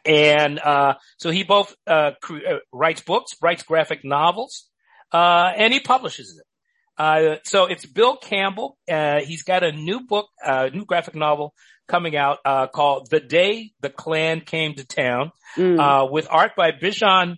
and, 0.05 0.59
uh, 0.59 0.95
so 1.17 1.31
he 1.31 1.43
both, 1.43 1.75
uh, 1.87 2.11
cre- 2.21 2.45
uh, 2.47 2.57
writes 2.71 3.01
books, 3.01 3.31
writes 3.41 3.63
graphic 3.63 4.03
novels, 4.03 4.67
uh, 5.11 5.51
and 5.55 5.73
he 5.73 5.79
publishes 5.79 6.39
it. 6.39 6.45
Uh, 7.01 7.37
so 7.45 7.65
it's 7.65 7.85
Bill 7.85 8.17
Campbell. 8.17 8.77
he's 8.87 9.43
got 9.43 9.63
a 9.63 9.71
new 9.71 10.01
book, 10.01 10.27
uh, 10.45 10.69
new 10.73 10.85
graphic 10.85 11.15
novel 11.15 11.53
coming 11.87 12.15
out, 12.15 12.39
called 12.73 13.09
The 13.09 13.19
Day 13.19 13.71
the 13.79 13.89
Klan 13.89 14.41
Came 14.41 14.75
to 14.75 14.85
Town, 14.85 15.31
mm. 15.57 16.11
with 16.11 16.27
art 16.29 16.51
by 16.55 16.71
Bijan 16.71 17.37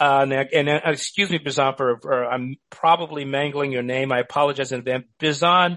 uh, 0.00 0.26
and, 0.30 0.32
and 0.32 0.68
uh, 0.68 0.80
excuse 0.86 1.28
me, 1.30 1.38
Bizhan, 1.38 1.76
for, 1.76 1.98
for, 2.00 2.24
I'm 2.24 2.56
probably 2.70 3.26
mangling 3.26 3.70
your 3.70 3.82
name. 3.82 4.12
I 4.12 4.20
apologize 4.20 4.72
in 4.72 4.78
advance. 4.78 5.04
Bizhan 5.20 5.76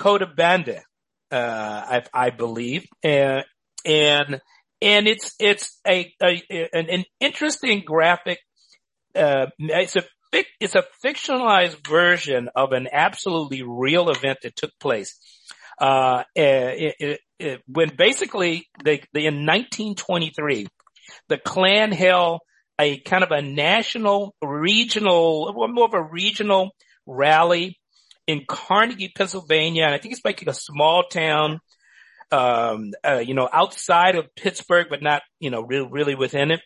Khodabandeh, 0.00 0.80
uh, 1.30 1.34
I, 1.34 2.02
I 2.12 2.30
believe, 2.30 2.86
and 3.02 3.44
and 3.84 4.40
and 4.80 5.06
it's 5.06 5.34
it's 5.38 5.78
a, 5.86 6.12
a 6.22 6.42
an, 6.72 6.86
an, 6.90 7.04
interesting 7.20 7.82
graphic. 7.84 8.38
Uh, 9.14 9.46
it's 9.58 9.96
a 9.96 10.04
it's 10.58 10.74
a 10.74 10.84
fictionalized 11.04 11.86
version 11.86 12.48
of 12.54 12.72
an 12.72 12.88
absolutely 12.90 13.62
real 13.62 14.08
event 14.08 14.38
that 14.42 14.56
took 14.56 14.72
place. 14.80 15.18
Uh, 15.78 16.24
it, 16.34 16.94
it, 16.98 17.20
it, 17.38 17.62
when 17.66 17.90
basically 17.96 18.66
they, 18.84 19.02
they 19.12 19.26
in 19.26 19.46
1923, 19.46 20.66
the 21.28 21.38
Klan 21.38 21.90
held 21.90 22.40
a 22.78 23.00
kind 23.00 23.24
of 23.24 23.30
a 23.32 23.42
national, 23.42 24.34
regional, 24.42 25.52
more 25.54 25.86
of 25.86 25.94
a 25.94 26.02
regional 26.02 26.70
rally 27.06 27.79
in 28.30 28.44
Carnegie, 28.46 29.12
Pennsylvania. 29.14 29.84
And 29.84 29.94
I 29.94 29.98
think 29.98 30.12
it's 30.12 30.24
like 30.24 30.46
a 30.46 30.54
small 30.54 31.02
town, 31.02 31.60
um, 32.30 32.92
uh, 33.04 33.18
you 33.18 33.34
know, 33.34 33.48
outside 33.52 34.14
of 34.14 34.34
Pittsburgh, 34.36 34.86
but 34.88 35.02
not, 35.02 35.22
you 35.40 35.50
know, 35.50 35.62
really, 35.62 35.88
really 35.90 36.14
within 36.14 36.52
it. 36.52 36.60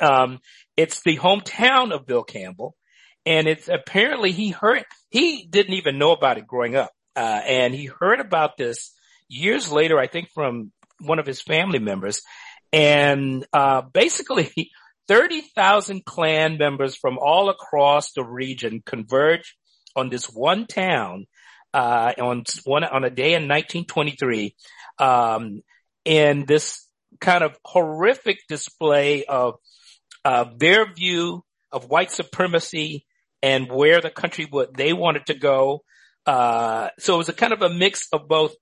Um, 0.00 0.38
it's 0.76 1.02
the 1.02 1.16
hometown 1.16 1.92
of 1.92 2.06
Bill 2.06 2.22
Campbell. 2.22 2.76
And 3.26 3.48
it's 3.48 3.68
apparently 3.68 4.30
he 4.30 4.50
heard, 4.50 4.84
he 5.10 5.44
didn't 5.44 5.74
even 5.74 5.98
know 5.98 6.12
about 6.12 6.38
it 6.38 6.46
growing 6.46 6.76
up. 6.76 6.92
Uh, 7.16 7.40
and 7.44 7.74
he 7.74 7.86
heard 7.86 8.20
about 8.20 8.56
this 8.56 8.92
years 9.28 9.70
later, 9.72 9.98
I 9.98 10.06
think 10.06 10.28
from 10.32 10.70
one 11.00 11.18
of 11.18 11.26
his 11.26 11.42
family 11.42 11.80
members. 11.80 12.22
And, 12.72 13.44
uh, 13.52 13.82
basically 13.82 14.70
30,000 15.08 16.04
Klan 16.04 16.56
members 16.56 16.94
from 16.94 17.18
all 17.18 17.48
across 17.48 18.12
the 18.12 18.22
region 18.22 18.80
converge 18.86 19.56
on 19.96 20.08
this 20.08 20.26
one 20.26 20.66
town, 20.66 21.26
uh, 21.72 22.12
on 22.18 22.44
one, 22.64 22.84
on 22.84 23.04
a 23.04 23.10
day 23.10 23.34
in 23.34 23.48
1923, 23.48 24.54
um, 24.98 25.62
in 26.04 26.44
this 26.46 26.86
kind 27.20 27.44
of 27.44 27.56
horrific 27.64 28.38
display 28.48 29.24
of, 29.24 29.54
uh, 30.24 30.46
their 30.56 30.92
view 30.92 31.44
of 31.72 31.88
white 31.88 32.10
supremacy 32.10 33.06
and 33.42 33.70
where 33.70 34.00
the 34.00 34.10
country 34.10 34.46
would, 34.50 34.74
they 34.74 34.92
wanted 34.92 35.26
to 35.26 35.34
go. 35.34 35.82
Uh, 36.26 36.88
so 36.98 37.14
it 37.14 37.18
was 37.18 37.28
a 37.28 37.34
kind 37.34 37.52
of 37.52 37.62
a 37.62 37.70
mix 37.70 38.08
of 38.12 38.28
both 38.28 38.54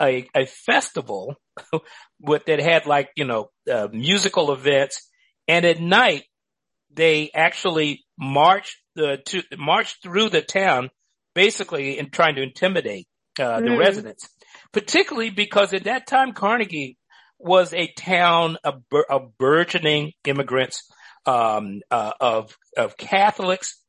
a, 0.00 0.26
a 0.34 0.46
festival 0.46 1.36
with, 2.20 2.44
that 2.46 2.60
had 2.60 2.86
like, 2.86 3.10
you 3.16 3.24
know, 3.24 3.50
uh, 3.70 3.88
musical 3.92 4.52
events 4.52 5.08
and 5.48 5.64
at 5.64 5.80
night, 5.80 6.24
they 6.92 7.30
actually 7.34 8.04
march 8.18 8.82
the 8.96 9.18
to 9.26 9.42
march 9.56 10.00
through 10.02 10.30
the 10.30 10.42
town, 10.42 10.90
basically 11.34 11.98
in 11.98 12.10
trying 12.10 12.34
to 12.36 12.42
intimidate 12.42 13.06
uh, 13.38 13.60
the 13.60 13.68
mm. 13.68 13.78
residents. 13.78 14.28
Particularly 14.72 15.30
because 15.30 15.72
at 15.72 15.84
that 15.84 16.06
time, 16.06 16.32
Carnegie 16.32 16.98
was 17.38 17.72
a 17.72 17.92
town 17.92 18.56
of, 18.64 18.82
of 19.08 19.38
burgeoning 19.38 20.12
immigrants, 20.24 20.90
um, 21.24 21.80
uh, 21.90 22.12
of 22.20 22.56
of 22.76 22.96
Catholics, 22.96 23.80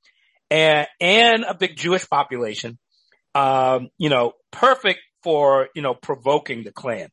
and 0.51 0.87
and 1.01 1.43
a 1.43 1.55
big 1.55 1.75
Jewish 1.75 2.07
population. 2.07 2.77
Um, 3.33 3.89
you 3.97 4.09
know, 4.09 4.33
perfect 4.51 4.99
for 5.23 5.69
you 5.73 5.81
know 5.81 5.93
provoking 5.93 6.63
the 6.63 6.71
Klan. 6.71 7.09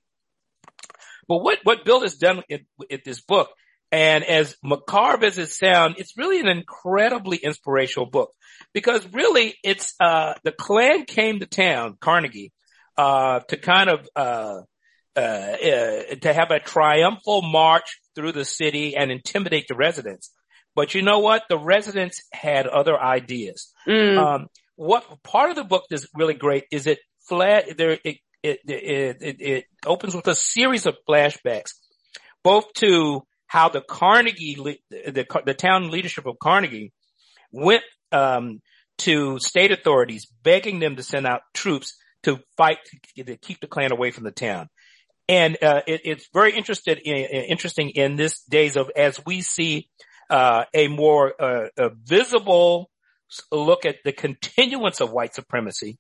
But 1.28 1.38
what 1.38 1.58
what 1.62 1.84
Bill 1.84 2.02
has 2.02 2.16
done 2.16 2.42
in, 2.48 2.66
in 2.90 3.00
this 3.04 3.20
book 3.20 3.48
And 3.94 4.24
as 4.24 4.56
macabre 4.60 5.26
as 5.26 5.38
it 5.38 5.50
sounds, 5.50 5.94
it's 5.98 6.16
really 6.16 6.40
an 6.40 6.48
incredibly 6.48 7.36
inspirational 7.36 8.06
book 8.06 8.32
because 8.72 9.06
really 9.12 9.54
it's, 9.62 9.94
uh, 10.00 10.34
the 10.42 10.50
Klan 10.50 11.04
came 11.04 11.38
to 11.38 11.46
town, 11.46 11.96
Carnegie, 12.00 12.50
uh, 12.98 13.38
to 13.46 13.56
kind 13.56 13.88
of, 13.88 14.08
uh, 14.16 14.62
uh, 15.14 15.20
uh, 15.20 16.14
to 16.22 16.32
have 16.32 16.50
a 16.50 16.58
triumphal 16.58 17.42
march 17.42 18.00
through 18.16 18.32
the 18.32 18.44
city 18.44 18.96
and 18.96 19.12
intimidate 19.12 19.66
the 19.68 19.76
residents. 19.76 20.32
But 20.74 20.96
you 20.96 21.02
know 21.02 21.20
what? 21.20 21.44
The 21.48 21.56
residents 21.56 22.20
had 22.32 22.66
other 22.66 23.00
ideas. 23.00 23.72
Mm. 23.86 24.18
Um, 24.18 24.46
what 24.74 25.22
part 25.22 25.50
of 25.50 25.56
the 25.56 25.62
book 25.62 25.84
that's 25.88 26.08
really 26.16 26.34
great 26.34 26.64
is 26.72 26.88
it 26.88 26.98
flat 27.28 27.76
there, 27.78 27.92
it, 27.92 28.16
it, 28.42 28.58
it, 28.64 29.22
it, 29.22 29.36
it 29.40 29.64
opens 29.86 30.16
with 30.16 30.26
a 30.26 30.34
series 30.34 30.86
of 30.86 30.96
flashbacks, 31.08 31.74
both 32.42 32.72
to 32.74 33.24
how 33.54 33.68
the 33.68 33.80
Carnegie, 33.80 34.56
the, 34.90 35.25
the 35.46 35.54
town 35.54 35.88
leadership 35.88 36.26
of 36.26 36.40
Carnegie 36.40 36.92
went, 37.52 37.84
um, 38.11 38.61
to 38.99 39.38
state 39.38 39.70
authorities 39.70 40.26
begging 40.42 40.80
them 40.80 40.96
to 40.96 41.04
send 41.04 41.25
out 41.25 41.42
troops 41.52 41.96
to 42.25 42.40
fight 42.56 42.78
to 43.16 43.37
keep 43.37 43.61
the 43.61 43.68
Klan 43.68 43.92
away 43.92 44.11
from 44.11 44.25
the 44.25 44.32
town. 44.32 44.68
And 45.28 45.56
uh, 45.62 45.82
it, 45.87 46.00
it's 46.04 46.28
very 46.34 46.52
interested 46.56 46.99
in, 46.99 47.14
interesting 47.14 47.90
in 47.90 48.16
this 48.16 48.42
days 48.42 48.76
of 48.76 48.90
as 48.96 49.20
we 49.25 49.40
see 49.40 49.88
uh, 50.28 50.64
a 50.75 50.88
more 50.88 51.40
uh, 51.40 51.68
a 51.78 51.90
visible 52.02 52.90
look 53.52 53.87
at 53.87 53.99
the 54.04 54.12
continuance 54.12 55.00
of 55.00 55.12
white 55.12 55.34
supremacy 55.34 55.96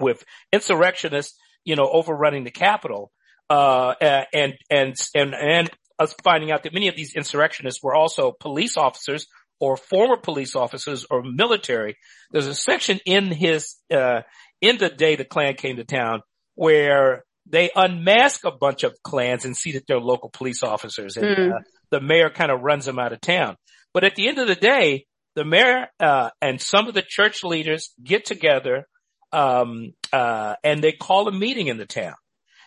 with 0.00 0.24
insurrectionists, 0.54 1.38
you 1.64 1.76
know, 1.76 1.86
overrunning 1.86 2.44
the 2.44 2.50
capital. 2.50 3.12
uh, 3.48 3.94
and 4.32 4.54
and 4.70 4.94
and 5.14 5.34
and 5.34 5.70
us 5.98 6.14
finding 6.22 6.50
out 6.50 6.62
that 6.62 6.74
many 6.74 6.88
of 6.88 6.96
these 6.96 7.14
insurrectionists 7.14 7.82
were 7.82 7.94
also 7.94 8.32
police 8.32 8.76
officers 8.76 9.26
or 9.60 9.76
former 9.76 10.16
police 10.16 10.54
officers 10.54 11.06
or 11.10 11.22
military. 11.22 11.96
There's 12.30 12.46
a 12.46 12.54
section 12.54 13.00
in 13.06 13.32
his 13.32 13.76
uh, 13.92 14.22
in 14.60 14.78
the 14.78 14.88
day 14.88 15.16
the 15.16 15.24
Klan 15.24 15.54
came 15.54 15.76
to 15.76 15.84
town 15.84 16.22
where 16.54 17.24
they 17.48 17.70
unmask 17.74 18.44
a 18.44 18.50
bunch 18.50 18.82
of 18.82 18.94
Klans 19.02 19.44
and 19.44 19.56
see 19.56 19.72
that 19.72 19.86
they're 19.86 20.00
local 20.00 20.30
police 20.30 20.62
officers 20.62 21.16
and 21.16 21.26
mm. 21.26 21.52
uh, 21.52 21.58
the 21.90 22.00
mayor 22.00 22.30
kind 22.30 22.50
of 22.50 22.62
runs 22.62 22.84
them 22.84 22.98
out 22.98 23.12
of 23.12 23.20
town. 23.20 23.56
But 23.94 24.04
at 24.04 24.14
the 24.14 24.28
end 24.28 24.38
of 24.38 24.48
the 24.48 24.56
day, 24.56 25.06
the 25.36 25.44
mayor, 25.44 25.86
uh, 26.00 26.30
and 26.42 26.60
some 26.60 26.88
of 26.88 26.94
the 26.94 27.04
church 27.06 27.44
leaders 27.44 27.92
get 28.02 28.24
together, 28.24 28.86
um, 29.32 29.92
uh, 30.12 30.54
and 30.64 30.82
they 30.82 30.92
call 30.92 31.28
a 31.28 31.32
meeting 31.32 31.68
in 31.68 31.76
the 31.76 31.86
town. 31.86 32.14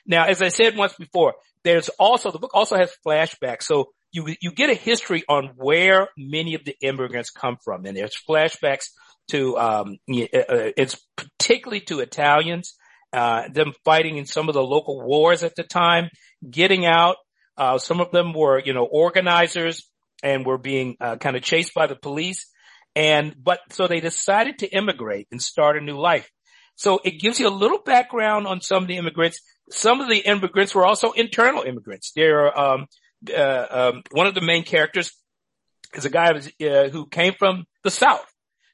Now, 0.05 0.25
as 0.25 0.41
I 0.41 0.49
said 0.49 0.75
once 0.75 0.93
before, 0.93 1.35
there's 1.63 1.89
also, 1.99 2.31
the 2.31 2.39
book 2.39 2.51
also 2.53 2.77
has 2.77 2.91
flashbacks. 3.05 3.63
So 3.63 3.89
you, 4.11 4.35
you 4.41 4.51
get 4.51 4.69
a 4.69 4.75
history 4.75 5.23
on 5.27 5.51
where 5.55 6.07
many 6.17 6.55
of 6.55 6.63
the 6.65 6.75
immigrants 6.81 7.29
come 7.29 7.57
from. 7.63 7.85
And 7.85 7.95
there's 7.95 8.15
flashbacks 8.27 8.85
to, 9.29 9.57
um, 9.57 9.97
uh, 10.09 10.71
it's 10.77 10.97
particularly 11.15 11.81
to 11.81 11.99
Italians 11.99 12.75
uh, 13.13 13.47
them 13.49 13.73
fighting 13.83 14.17
in 14.17 14.25
some 14.25 14.49
of 14.49 14.53
the 14.53 14.63
local 14.63 15.01
wars 15.01 15.43
at 15.43 15.55
the 15.55 15.63
time, 15.63 16.09
getting 16.49 16.85
out. 16.85 17.17
Uh, 17.57 17.77
some 17.77 17.99
of 17.99 18.11
them 18.11 18.33
were, 18.33 18.61
you 18.63 18.73
know, 18.73 18.85
organizers 18.85 19.89
and 20.23 20.45
were 20.45 20.57
being 20.57 20.95
uh, 21.01 21.17
kind 21.17 21.35
of 21.35 21.41
chased 21.41 21.73
by 21.73 21.87
the 21.87 21.95
police. 21.95 22.47
And, 22.95 23.35
but 23.41 23.59
so 23.71 23.87
they 23.87 23.99
decided 23.99 24.59
to 24.59 24.67
immigrate 24.67 25.27
and 25.31 25.41
start 25.41 25.77
a 25.77 25.81
new 25.81 25.97
life. 25.97 26.29
So 26.75 26.99
it 27.03 27.19
gives 27.19 27.39
you 27.39 27.47
a 27.47 27.49
little 27.49 27.79
background 27.79 28.47
on 28.47 28.61
some 28.61 28.83
of 28.83 28.87
the 28.87 28.97
immigrants. 28.97 29.41
Some 29.71 30.01
of 30.01 30.09
the 30.09 30.17
immigrants 30.17 30.73
were 30.73 30.85
also 30.85 31.11
internal 31.11 31.63
immigrants. 31.63 32.11
there 32.15 32.57
um, 32.57 32.87
uh, 33.33 33.65
um, 33.69 34.03
one 34.11 34.27
of 34.27 34.33
the 34.33 34.41
main 34.41 34.63
characters 34.63 35.11
is 35.93 36.05
a 36.05 36.09
guy 36.09 36.31
uh, 36.31 36.89
who 36.89 37.07
came 37.07 37.33
from 37.37 37.65
the 37.83 37.91
South. 37.91 38.25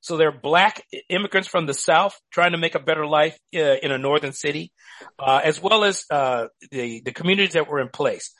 So 0.02 0.18
they're 0.18 0.32
black 0.32 0.84
immigrants 1.10 1.48
from 1.48 1.66
the 1.66 1.74
South 1.74 2.20
trying 2.32 2.52
to 2.52 2.60
make 2.60 2.76
a 2.76 2.80
better 2.80 3.08
life 3.08 3.38
uh, 3.56 3.60
in 3.60 3.92
a 3.92 3.98
northern 3.98 4.34
city, 4.34 4.72
uh, 5.18 5.42
as 5.44 5.60
well 5.60 5.84
as 5.84 6.06
uh, 6.12 6.46
the 6.70 7.02
the 7.04 7.12
communities 7.12 7.54
that 7.54 7.68
were 7.68 7.80
in 7.80 7.90
place. 7.90 8.32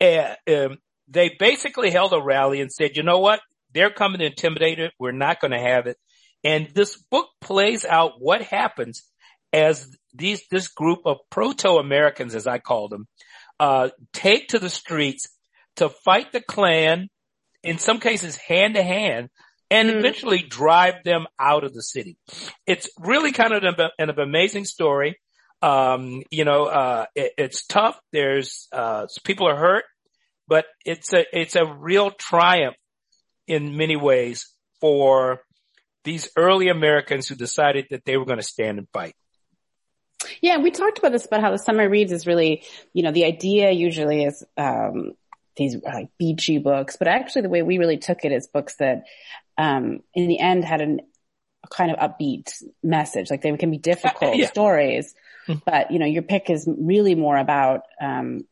And, 0.00 0.36
um, 0.46 0.78
they 1.08 1.34
basically 1.38 1.90
held 1.90 2.12
a 2.12 2.20
rally 2.20 2.60
and 2.60 2.70
said, 2.70 2.96
"You 2.96 3.04
know 3.04 3.20
what? 3.20 3.40
They're 3.72 3.90
coming 3.90 4.18
to 4.18 4.26
intimidate 4.26 4.78
it. 4.80 4.92
We're 4.98 5.12
not 5.12 5.40
going 5.40 5.52
to 5.52 5.58
have 5.58 5.86
it." 5.86 5.96
And 6.44 6.68
this 6.74 7.02
book 7.10 7.28
plays 7.40 7.86
out 7.86 8.20
what 8.20 8.42
happens 8.42 9.02
as 9.52 9.88
these 10.14 10.42
this 10.50 10.68
group 10.68 11.00
of 11.04 11.18
proto 11.30 11.76
Americans, 11.76 12.34
as 12.34 12.46
I 12.46 12.58
call 12.58 12.88
them, 12.88 13.06
uh, 13.60 13.90
take 14.12 14.48
to 14.48 14.58
the 14.58 14.70
streets 14.70 15.28
to 15.76 15.88
fight 15.88 16.32
the 16.32 16.40
Klan. 16.40 17.08
In 17.64 17.78
some 17.78 17.98
cases, 17.98 18.36
hand 18.36 18.74
to 18.74 18.82
hand, 18.84 19.30
and 19.68 19.90
mm. 19.90 19.98
eventually 19.98 20.42
drive 20.42 21.02
them 21.04 21.26
out 21.40 21.64
of 21.64 21.74
the 21.74 21.82
city. 21.82 22.16
It's 22.66 22.88
really 22.98 23.32
kind 23.32 23.52
of 23.52 23.64
an, 23.64 23.90
an 23.98 24.10
amazing 24.18 24.64
story. 24.64 25.18
Um, 25.60 26.22
you 26.30 26.44
know, 26.44 26.66
uh, 26.66 27.06
it, 27.16 27.32
it's 27.36 27.66
tough. 27.66 27.98
There's, 28.12 28.68
uh, 28.72 29.06
people 29.24 29.48
are 29.48 29.56
hurt, 29.56 29.84
but 30.46 30.66
it's 30.84 31.12
a, 31.12 31.24
it's 31.32 31.56
a 31.56 31.66
real 31.66 32.12
triumph 32.12 32.76
in 33.48 33.76
many 33.76 33.96
ways 33.96 34.52
for 34.80 35.40
these 36.04 36.30
early 36.36 36.68
Americans 36.68 37.26
who 37.26 37.34
decided 37.34 37.86
that 37.90 38.04
they 38.04 38.16
were 38.16 38.24
going 38.24 38.38
to 38.38 38.44
stand 38.44 38.78
and 38.78 38.86
fight. 38.92 39.16
Yeah, 40.40 40.58
we 40.58 40.70
talked 40.70 40.98
about 40.98 41.12
this 41.12 41.26
about 41.26 41.40
how 41.40 41.50
the 41.50 41.58
summer 41.58 41.88
reads 41.88 42.12
is 42.12 42.26
really, 42.26 42.64
you 42.92 43.02
know, 43.02 43.12
the 43.12 43.24
idea 43.24 43.70
usually 43.70 44.24
is 44.24 44.44
um, 44.56 45.12
these 45.56 45.76
like 45.82 46.10
beachy 46.18 46.58
books, 46.58 46.96
but 46.96 47.08
actually 47.08 47.42
the 47.42 47.48
way 47.48 47.62
we 47.62 47.78
really 47.78 47.98
took 47.98 48.24
it 48.24 48.32
is 48.32 48.46
books 48.46 48.76
that 48.76 49.04
um, 49.56 50.00
in 50.14 50.28
the 50.28 50.38
end 50.38 50.64
had 50.64 50.80
an, 50.80 51.00
a 51.64 51.68
kind 51.68 51.90
of 51.90 51.98
upbeat 51.98 52.52
message. 52.82 53.30
Like 53.30 53.42
they 53.42 53.56
can 53.56 53.70
be 53.70 53.78
difficult 53.78 54.36
yeah. 54.36 54.48
stories, 54.48 55.14
hmm. 55.46 55.54
but 55.64 55.90
you 55.90 55.98
know, 55.98 56.06
your 56.06 56.22
pick 56.22 56.50
is 56.50 56.68
really 56.68 57.14
more 57.14 57.36
about, 57.36 57.82
um, 58.00 58.46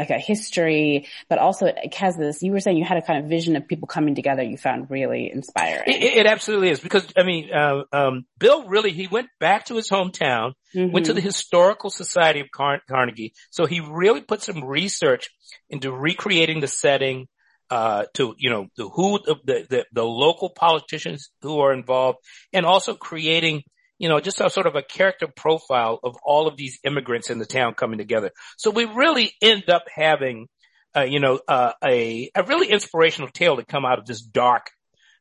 like 0.00 0.10
a 0.10 0.18
history, 0.18 1.06
but 1.28 1.38
also 1.38 1.66
it 1.66 1.94
has 1.94 2.16
this, 2.16 2.42
you 2.42 2.52
were 2.52 2.60
saying 2.60 2.78
you 2.78 2.84
had 2.84 2.96
a 2.96 3.02
kind 3.02 3.22
of 3.22 3.28
vision 3.28 3.54
of 3.56 3.68
people 3.68 3.86
coming 3.86 4.14
together 4.14 4.42
you 4.42 4.56
found 4.56 4.90
really 4.90 5.30
inspiring. 5.30 5.84
It, 5.86 6.02
it 6.20 6.26
absolutely 6.26 6.70
is 6.70 6.80
because, 6.80 7.06
I 7.16 7.22
mean, 7.22 7.52
uh, 7.52 7.82
um, 7.92 8.24
Bill 8.38 8.66
really, 8.66 8.92
he 8.92 9.06
went 9.06 9.28
back 9.38 9.66
to 9.66 9.74
his 9.76 9.88
hometown, 9.90 10.54
mm-hmm. 10.74 10.90
went 10.90 11.06
to 11.06 11.12
the 11.12 11.20
Historical 11.20 11.90
Society 11.90 12.40
of 12.40 12.50
Car- 12.50 12.82
Carnegie. 12.88 13.34
So 13.50 13.66
he 13.66 13.80
really 13.80 14.22
put 14.22 14.42
some 14.42 14.64
research 14.64 15.28
into 15.68 15.92
recreating 15.92 16.60
the 16.60 16.68
setting, 16.68 17.28
uh, 17.68 18.04
to, 18.14 18.34
you 18.38 18.50
know, 18.50 18.66
the 18.76 18.88
who, 18.88 19.18
the, 19.24 19.66
the, 19.68 19.86
the 19.92 20.04
local 20.04 20.50
politicians 20.50 21.30
who 21.42 21.60
are 21.60 21.72
involved 21.72 22.18
and 22.52 22.64
also 22.64 22.94
creating, 22.94 23.62
you 24.00 24.08
know, 24.08 24.18
just 24.18 24.40
a 24.40 24.48
sort 24.48 24.66
of 24.66 24.76
a 24.76 24.82
character 24.82 25.28
profile 25.28 26.00
of 26.02 26.16
all 26.24 26.48
of 26.48 26.56
these 26.56 26.80
immigrants 26.84 27.28
in 27.28 27.38
the 27.38 27.44
town 27.44 27.74
coming 27.74 27.98
together. 27.98 28.30
So 28.56 28.70
we 28.70 28.86
really 28.86 29.34
end 29.42 29.68
up 29.68 29.82
having, 29.94 30.48
uh, 30.96 31.02
you 31.02 31.20
know, 31.20 31.38
uh, 31.46 31.72
a, 31.84 32.30
a 32.34 32.42
really 32.44 32.70
inspirational 32.70 33.28
tale 33.30 33.56
to 33.56 33.64
come 33.64 33.84
out 33.84 33.98
of 33.98 34.06
this 34.06 34.22
dark 34.22 34.70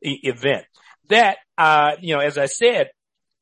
e- 0.02 0.22
event 0.24 0.64
that, 1.10 1.40
uh, 1.58 1.98
you 2.00 2.16
know, 2.16 2.22
as 2.22 2.38
I 2.38 2.46
said, 2.46 2.88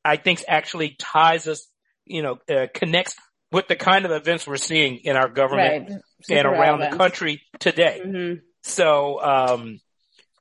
I 0.03 0.17
think 0.17 0.43
actually 0.47 0.95
ties 0.97 1.47
us, 1.47 1.67
you 2.03 2.23
know, 2.23 2.39
uh, 2.49 2.65
connects 2.73 3.15
with 3.51 3.67
the 3.67 3.75
kind 3.75 4.05
of 4.05 4.11
events 4.11 4.47
we're 4.47 4.57
seeing 4.57 5.01
in 5.03 5.15
our 5.15 5.29
government 5.29 5.89
right. 5.91 6.01
and 6.31 6.47
around 6.47 6.79
relevant. 6.79 6.91
the 6.91 6.97
country 6.97 7.43
today. 7.59 8.01
Mm-hmm. 8.03 8.39
So, 8.63 9.21
um, 9.21 9.79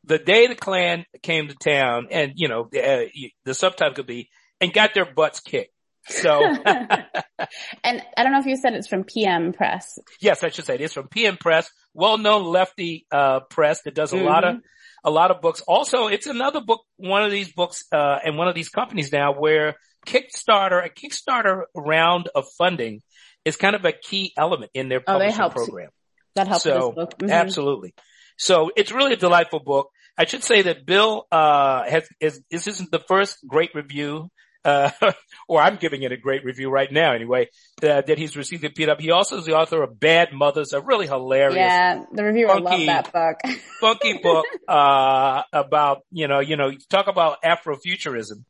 the 0.04 0.18
day 0.18 0.46
the 0.46 0.54
Klan 0.54 1.04
came 1.22 1.48
to 1.48 1.54
town 1.54 2.08
and, 2.10 2.32
you 2.36 2.48
know, 2.48 2.62
uh, 2.62 3.04
the 3.44 3.54
subtitle 3.54 3.92
could 3.92 4.06
be, 4.06 4.30
and 4.60 4.72
got 4.72 4.94
their 4.94 5.04
butts 5.04 5.40
kicked. 5.40 5.72
So, 6.08 6.40
and 6.64 8.02
I 8.16 8.22
don't 8.22 8.32
know 8.32 8.38
if 8.38 8.46
you 8.46 8.56
said 8.56 8.75
it's 8.75 8.86
from 8.86 9.04
PM 9.04 9.52
Press. 9.52 9.98
Yes, 10.20 10.44
I 10.44 10.50
should 10.50 10.64
say 10.64 10.76
it 10.76 10.80
is 10.80 10.92
from 10.92 11.08
PM 11.08 11.36
Press, 11.36 11.68
well-known 11.94 12.44
lefty, 12.44 13.06
uh, 13.10 13.40
press 13.50 13.82
that 13.82 13.94
does 13.94 14.12
a 14.12 14.16
mm-hmm. 14.16 14.26
lot 14.26 14.44
of, 14.44 14.56
a 15.02 15.10
lot 15.10 15.32
of 15.32 15.40
books. 15.40 15.62
Also, 15.62 16.06
it's 16.06 16.26
another 16.26 16.60
book, 16.60 16.82
one 16.96 17.25
of 17.25 17.32
these 17.32 17.52
books, 17.52 17.84
uh, 17.92 18.18
and 18.25 18.36
one 18.36 18.46
of 18.46 18.54
these 18.54 18.68
companies 18.68 19.12
now 19.12 19.32
where 19.32 19.75
Kickstarter, 20.06 20.84
a 20.84 20.88
Kickstarter 20.88 21.62
round 21.75 22.28
of 22.34 22.46
funding 22.56 23.02
is 23.44 23.56
kind 23.56 23.75
of 23.75 23.84
a 23.84 23.92
key 23.92 24.32
element 24.36 24.70
in 24.75 24.88
their 24.88 25.00
publishing 25.00 25.40
oh, 25.40 25.50
program. 25.50 25.90
That 26.36 26.46
helps. 26.46 26.62
So, 26.62 26.92
mm-hmm. 26.92 27.30
absolutely. 27.30 27.94
So 28.38 28.70
it's 28.76 28.92
really 28.92 29.14
a 29.14 29.16
delightful 29.16 29.60
book. 29.60 29.90
I 30.18 30.25
should 30.25 30.44
say 30.44 30.62
that 30.62 30.86
Bill, 30.86 31.26
uh, 31.32 31.84
has, 31.88 32.08
is, 32.20 32.42
this 32.50 32.66
isn't 32.66 32.90
the 32.90 32.98
first 32.98 33.38
great 33.46 33.75
review, 33.75 34.30
uh, 34.66 34.90
or 35.49 35.61
I'm 35.61 35.76
giving 35.76 36.02
it 36.02 36.12
a 36.12 36.16
great 36.16 36.44
review 36.44 36.70
right 36.70 36.90
now 36.90 37.12
anyway, 37.14 37.49
uh, 37.82 38.02
that 38.02 38.18
he's 38.18 38.37
received 38.37 38.64
at 38.64 38.75
PW. 38.75 39.00
He 39.00 39.11
also 39.12 39.38
is 39.38 39.44
the 39.44 39.54
author 39.54 39.82
of 39.82 39.99
Bad 39.99 40.32
Mothers, 40.32 40.73
a 40.73 40.80
really 40.80 41.06
hilarious. 41.06 41.56
Yeah, 41.56 42.04
the 42.12 42.25
reviewer 42.25 42.49
funky, 42.49 42.87
loved 42.87 42.87
that 42.87 43.12
book. 43.12 43.54
funky 43.80 44.18
book, 44.18 44.46
uh, 44.68 45.42
about, 45.52 46.02
you 46.11 46.28
know, 46.28 46.40
you 46.40 46.56
know, 46.56 46.73
talk 46.90 47.06
about 47.06 47.42
Afrofuturism, 47.42 48.44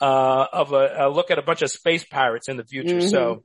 uh, 0.00 0.46
of 0.52 0.72
a, 0.72 1.06
a, 1.06 1.10
look 1.10 1.30
at 1.30 1.38
a 1.38 1.42
bunch 1.42 1.62
of 1.62 1.70
space 1.70 2.04
pirates 2.04 2.48
in 2.48 2.56
the 2.56 2.64
future. 2.64 2.96
Mm-hmm. 2.96 3.08
So, 3.08 3.42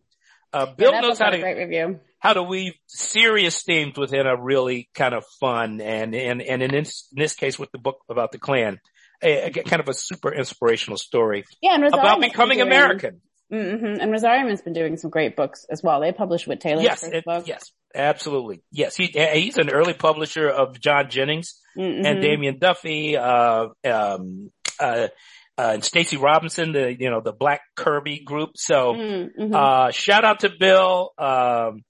Uh, 0.54 0.68
Bill 0.68 0.92
Yeah, 0.94 1.02
knows 1.02 1.18
how 1.20 1.32
to 1.32 1.40
great 1.40 1.58
review. 1.58 2.00
how 2.20 2.34
to 2.34 2.44
weave 2.44 2.74
serious 2.86 3.64
themes 3.64 3.98
within 3.98 4.28
a 4.28 4.40
really 4.40 4.88
kind 4.94 5.16
of 5.16 5.24
fun 5.40 5.82
and 5.82 6.14
and 6.14 6.44
and 6.44 6.62
in 6.62 6.72
this, 6.72 7.08
in 7.12 7.20
this 7.20 7.34
case 7.34 7.58
with 7.58 7.72
the 7.72 7.80
book 7.80 7.98
about 8.08 8.32
the 8.32 8.38
Klan, 8.38 8.80
a, 9.24 9.44
a 9.46 9.52
kind 9.64 9.80
of 9.82 9.88
a 9.90 9.94
super 9.94 10.34
inspirational 10.34 10.98
story 10.98 11.46
Yeah, 11.62 11.76
and 11.76 11.86
about 11.86 12.20
becoming 12.22 12.58
doing- 12.58 12.68
American. 12.68 13.22
Mm-hmm. 13.52 14.02
And 14.02 14.12
Rosarium 14.12 14.50
has 14.50 14.62
been 14.62 14.74
doing 14.74 14.98
some 14.98 15.12
great 15.12 15.36
books 15.36 15.66
as 15.70 15.84
well. 15.84 16.02
They 16.02 16.12
published 16.12 16.48
with 16.48 16.60
Taylor's 16.60 16.84
Yes, 16.86 17.04
it- 17.04 17.24
yes, 17.46 17.72
absolutely. 17.94 18.62
Yes, 18.72 18.96
he 18.96 19.06
he's 19.08 19.58
an 19.58 19.70
early 19.70 19.94
publisher 19.94 20.50
of 20.50 20.80
John 20.80 21.10
Jennings 21.10 21.60
Mhm. 21.78 22.04
and 22.06 22.22
Damian 22.22 22.58
Duffy, 22.58 23.16
uh, 23.16 23.68
um, 23.86 24.52
uh, 24.80 25.08
uh, 25.56 25.72
and 25.74 25.84
Stacey 25.84 26.18
Robinson, 26.18 26.72
the 26.72 26.96
you 27.00 27.12
know 27.12 27.22
the 27.22 27.34
Black 27.34 27.62
Kirby 27.76 28.20
group. 28.24 28.52
So. 28.56 28.94
Mhm. 28.94 29.54
Uh, 29.54 29.92
shout 29.92 30.24
out 30.26 30.40
to 30.40 30.50
Bill. 30.50 31.12
Um, 31.20 31.84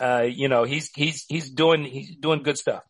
uh, 0.00 0.22
you 0.26 0.48
know, 0.48 0.64
he's, 0.64 0.88
he's, 0.94 1.26
he's 1.28 1.50
doing, 1.50 1.84
he's 1.84 2.16
doing 2.16 2.42
good 2.42 2.56
stuff. 2.56 2.82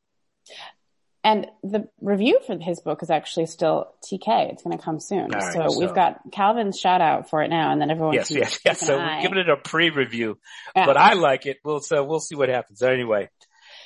And 1.22 1.46
the 1.62 1.86
review 2.00 2.40
for 2.46 2.56
his 2.58 2.80
book 2.80 3.02
is 3.02 3.10
actually 3.10 3.44
still 3.46 3.92
TK. 4.10 4.52
It's 4.52 4.62
going 4.62 4.76
to 4.76 4.82
come 4.82 5.00
soon. 5.00 5.28
Right, 5.28 5.52
so, 5.52 5.68
so- 5.68 5.78
we've 5.78 5.94
got 5.94 6.20
Calvin's 6.32 6.78
shout 6.80 7.00
out 7.02 7.28
for 7.28 7.42
it 7.42 7.48
now, 7.48 7.72
and 7.72 7.80
then 7.80 7.90
everyone 7.90 8.14
Yes, 8.14 8.28
can 8.28 8.38
yes, 8.38 8.58
yes. 8.64 8.80
So 8.80 8.96
eye. 8.98 9.16
we're 9.16 9.22
giving 9.22 9.38
it 9.38 9.48
a 9.50 9.56
pre-review, 9.56 10.38
Yeah. 10.74 10.86
but 10.86 10.96
I 10.96 11.12
like 11.14 11.44
it. 11.46 11.58
We'll, 11.64 11.80
so 11.80 12.02
we'll 12.04 12.20
see 12.20 12.36
what 12.36 12.48
happens. 12.48 12.82
Anyway. 12.82 13.28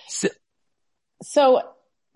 So, 0.09 0.29
So, 1.23 1.63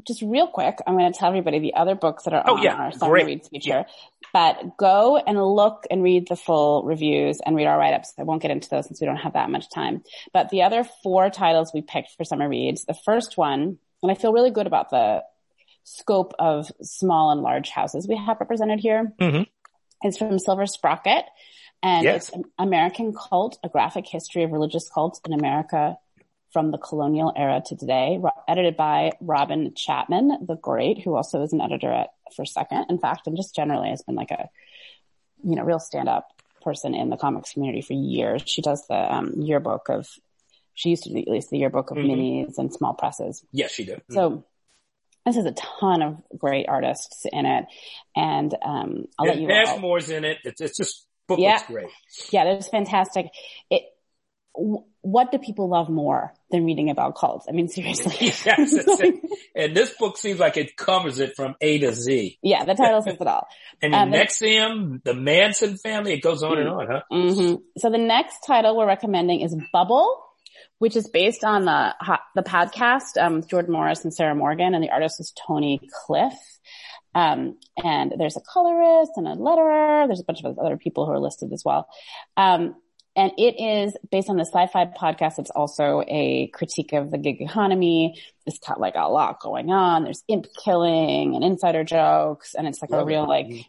just 0.06 0.22
real 0.22 0.46
quick, 0.46 0.76
I'm 0.86 0.96
going 0.96 1.12
to 1.12 1.18
tell 1.18 1.28
everybody 1.30 1.58
the 1.58 1.74
other 1.74 1.96
books 1.96 2.24
that 2.24 2.32
are 2.32 2.44
Oh, 2.46 2.56
on 2.56 2.62
yeah. 2.62 2.74
our 2.76 2.92
summer 2.92 3.14
reads 3.14 3.48
feature. 3.48 3.86
But 4.32 4.76
go 4.78 5.16
and 5.16 5.42
look 5.42 5.84
and 5.90 6.02
read 6.02 6.28
the 6.28 6.36
full 6.36 6.84
reviews 6.84 7.40
and 7.44 7.56
read 7.56 7.66
our 7.66 7.76
write-ups. 7.78 8.14
I 8.18 8.22
won't 8.22 8.40
get 8.42 8.50
into 8.52 8.68
those 8.68 8.86
since 8.86 9.00
we 9.00 9.06
don't 9.06 9.16
have 9.16 9.32
that 9.32 9.50
much 9.50 9.68
time. 9.70 10.04
But 10.32 10.50
the 10.50 10.62
other 10.62 10.84
four 11.02 11.30
titles 11.30 11.72
we 11.74 11.82
picked 11.82 12.10
for 12.16 12.22
summer 12.24 12.48
reads, 12.48 12.84
the 12.84 12.94
first 12.94 13.36
one, 13.36 13.78
and 14.02 14.10
I 14.10 14.14
feel 14.14 14.32
really 14.32 14.50
good 14.50 14.66
about 14.66 14.90
the 14.90 15.24
scope 15.84 16.34
of 16.38 16.70
small 16.82 17.30
and 17.30 17.40
large 17.42 17.70
houses 17.70 18.06
we 18.06 18.16
have 18.16 18.40
represented 18.40 18.80
here, 18.80 19.12
Mhm. 19.18 19.46
is 20.04 20.18
from 20.18 20.38
Silver 20.38 20.66
Sprocket. 20.66 21.24
And 21.82 22.04
Yes. 22.04 22.28
it's 22.30 22.38
American 22.58 23.14
Cult, 23.14 23.58
a 23.62 23.68
graphic 23.68 24.06
history 24.06 24.42
of 24.42 24.52
religious 24.52 24.88
cults 24.90 25.20
in 25.24 25.32
America 25.32 25.98
from 26.50 26.70
the 26.70 26.78
colonial 26.78 27.32
era 27.36 27.62
to 27.66 27.76
today, 27.76 28.20
edited 28.48 28.76
by 28.76 29.12
Robyn 29.20 29.74
Chapman, 29.74 30.46
the 30.46 30.56
great, 30.56 30.98
who 30.98 31.14
also 31.14 31.42
is 31.42 31.52
an 31.52 31.60
editor 31.60 31.92
at 31.92 32.10
First 32.34 32.54
Second, 32.54 32.86
in 32.88 32.98
fact, 32.98 33.26
and 33.26 33.36
just 33.36 33.54
generally 33.54 33.90
has 33.90 34.02
been 34.02 34.14
like 34.14 34.30
a, 34.30 34.48
you 35.42 35.54
know, 35.54 35.62
real 35.62 35.78
stand 35.78 36.08
up 36.08 36.32
person 36.62 36.94
in 36.94 37.10
the 37.10 37.16
comics 37.16 37.52
community 37.52 37.80
for 37.80 37.92
years. 37.92 38.42
She 38.44 38.60
does 38.60 38.86
the 38.88 39.14
um, 39.14 39.34
yearbook 39.40 39.88
of, 39.88 40.08
she 40.78 40.90
used 40.90 41.02
to 41.02 41.10
do 41.10 41.18
at 41.18 41.26
least 41.26 41.50
the 41.50 41.58
yearbook 41.58 41.90
of 41.90 41.96
Mhm. 41.96 42.06
minis 42.46 42.56
and 42.58 42.72
small 42.72 42.94
presses. 42.94 43.44
yes, 43.50 43.72
she 43.72 43.84
did. 43.84 44.00
So 44.10 44.44
this 45.26 45.36
is 45.36 45.44
a 45.44 45.52
ton 45.52 46.02
of 46.02 46.22
great 46.38 46.66
artists 46.68 47.26
in 47.32 47.44
it. 47.46 47.64
And 48.14 48.54
um, 48.62 49.06
I'll 49.18 49.26
let 49.26 49.38
you 49.40 49.48
Ashmore's 49.48 50.08
in 50.08 50.24
it. 50.24 50.38
It's, 50.44 50.60
it's 50.60 50.76
just, 50.76 51.04
book 51.26 51.40
Yeah. 51.40 51.54
looks 51.54 51.66
great. 51.66 51.88
yeah, 52.30 52.44
it 52.44 52.56
was 52.56 52.68
fantastic. 52.68 53.26
It, 53.70 53.82
w- 54.54 54.84
what 55.00 55.32
do 55.32 55.38
people 55.38 55.68
love 55.68 55.88
more 55.88 56.32
than 56.50 56.64
reading 56.64 56.90
about 56.90 57.16
cults? 57.16 57.46
I 57.48 57.52
mean, 57.52 57.66
seriously. 57.68 58.12
Yes, 58.46 58.72
it's. 58.72 59.02
And 59.56 59.76
this 59.76 59.90
book 59.98 60.16
seems 60.16 60.38
like 60.38 60.56
it 60.56 60.76
covers 60.76 61.18
it 61.18 61.34
from 61.34 61.56
A 61.60 61.78
to 61.80 61.92
Z. 61.92 62.38
yeah, 62.42 62.64
the 62.64 62.74
title 62.74 63.02
says 63.02 63.16
it 63.20 63.26
all. 63.26 63.48
And 63.82 63.94
Um, 63.94 64.12
NXIVM, 64.12 65.02
the 65.02 65.14
Manson 65.14 65.76
family, 65.78 66.12
it 66.14 66.20
goes 66.22 66.42
on 66.44 66.58
and 66.58 66.68
on, 66.68 66.86
huh? 66.86 67.02
hmm 67.10 67.54
So 67.76 67.90
the 67.90 67.98
next 67.98 68.38
title 68.46 68.76
we're 68.76 68.86
recommending 68.86 69.40
is 69.40 69.54
Bubble, 69.72 70.24
which 70.78 70.96
is 70.96 71.08
based 71.08 71.44
on 71.44 71.64
the 71.64 71.94
the 72.34 72.42
podcast, 72.42 73.20
um, 73.20 73.42
Jordan 73.46 73.72
Morris 73.72 74.04
and 74.04 74.14
Sarah 74.14 74.34
Morgan, 74.34 74.74
and 74.74 74.82
the 74.82 74.90
artist 74.90 75.20
is 75.20 75.32
Tony 75.46 75.80
Cliff. 76.06 76.34
Um, 77.14 77.58
and 77.82 78.14
there's 78.18 78.36
a 78.36 78.40
colorist 78.40 79.12
and 79.16 79.26
a 79.26 79.34
letterer. 79.34 80.06
There's 80.06 80.20
a 80.20 80.24
bunch 80.24 80.44
of 80.44 80.58
other 80.58 80.76
people 80.76 81.06
who 81.06 81.12
are 81.12 81.18
listed 81.18 81.52
as 81.52 81.64
well. 81.64 81.88
Um, 82.36 82.76
and 83.16 83.32
it 83.36 83.60
is 83.60 83.96
based 84.12 84.30
on 84.30 84.36
the 84.36 84.44
sci-fi 84.44 84.86
podcast. 84.86 85.40
It's 85.40 85.50
also 85.50 86.04
a 86.06 86.46
critique 86.54 86.92
of 86.92 87.10
the 87.10 87.18
gig 87.18 87.40
economy. 87.40 88.20
It's 88.46 88.60
got 88.60 88.78
like 88.78 88.94
a 88.94 89.08
lot 89.08 89.40
going 89.40 89.70
on. 89.70 90.04
There's 90.04 90.22
imp 90.28 90.46
killing 90.64 91.34
and 91.34 91.42
insider 91.42 91.82
jokes, 91.82 92.54
and 92.54 92.68
it's 92.68 92.80
like 92.80 92.92
a 92.92 93.00
it. 93.00 93.04
real 93.04 93.26
like 93.26 93.66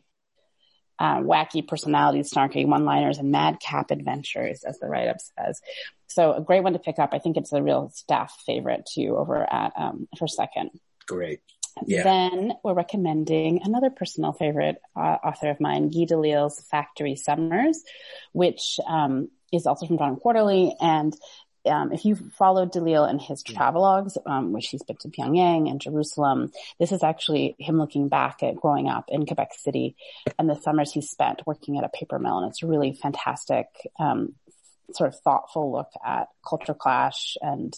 uh, 0.99 1.19
wacky 1.19 1.67
personalities, 1.67 2.31
snarky 2.31 2.67
one-liners, 2.67 3.17
and 3.17 3.31
madcap 3.31 3.91
adventures, 3.91 4.63
as 4.63 4.79
the 4.79 4.87
write-up 4.87 5.17
says. 5.37 5.61
So 6.07 6.33
a 6.33 6.41
great 6.41 6.63
one 6.63 6.73
to 6.73 6.79
pick 6.79 6.99
up. 6.99 7.11
I 7.13 7.19
think 7.19 7.37
it's 7.37 7.53
a 7.53 7.63
real 7.63 7.91
staff 7.93 8.35
favorite 8.45 8.87
too 8.93 9.15
over 9.17 9.41
at 9.51 9.73
um, 9.77 10.07
First 10.17 10.35
Second. 10.35 10.71
Great. 11.07 11.39
Yeah. 11.85 12.03
Then 12.03 12.53
we're 12.63 12.73
recommending 12.73 13.61
another 13.63 13.89
personal 13.89 14.33
favorite 14.33 14.77
uh, 14.95 15.17
author 15.23 15.49
of 15.49 15.61
mine, 15.61 15.89
Guy 15.89 16.05
Delisle's 16.05 16.61
Factory 16.69 17.15
Summers, 17.15 17.83
which 18.33 18.79
um, 18.85 19.29
is 19.53 19.65
also 19.65 19.87
from 19.87 19.97
Drawn 19.97 20.17
Quarterly. 20.17 20.75
And 20.81 21.15
um, 21.65 21.91
if 21.91 22.05
you've 22.05 22.21
followed 22.33 22.71
Delisle 22.71 23.05
and 23.05 23.21
his 23.21 23.43
travelogues, 23.43 24.17
um, 24.25 24.53
which 24.53 24.67
he's 24.69 24.83
been 24.83 24.97
to 24.97 25.09
Pyongyang 25.09 25.69
and 25.69 25.81
Jerusalem, 25.81 26.51
this 26.79 26.91
is 26.91 27.03
actually 27.03 27.55
him 27.59 27.77
looking 27.77 28.07
back 28.07 28.43
at 28.43 28.55
growing 28.55 28.87
up 28.87 29.05
in 29.09 29.25
Quebec 29.25 29.51
City 29.53 29.95
and 30.37 30.49
the 30.49 30.55
summers 30.55 30.91
he 30.93 31.01
spent 31.01 31.45
working 31.45 31.77
at 31.77 31.83
a 31.83 31.89
paper 31.89 32.19
mill. 32.19 32.39
And 32.39 32.49
it's 32.49 32.63
a 32.63 32.67
really 32.67 32.93
fantastic, 32.93 33.67
um, 33.99 34.35
sort 34.93 35.13
of 35.13 35.19
thoughtful 35.19 35.71
look 35.71 35.89
at 36.05 36.29
culture 36.47 36.73
clash 36.73 37.37
and, 37.41 37.73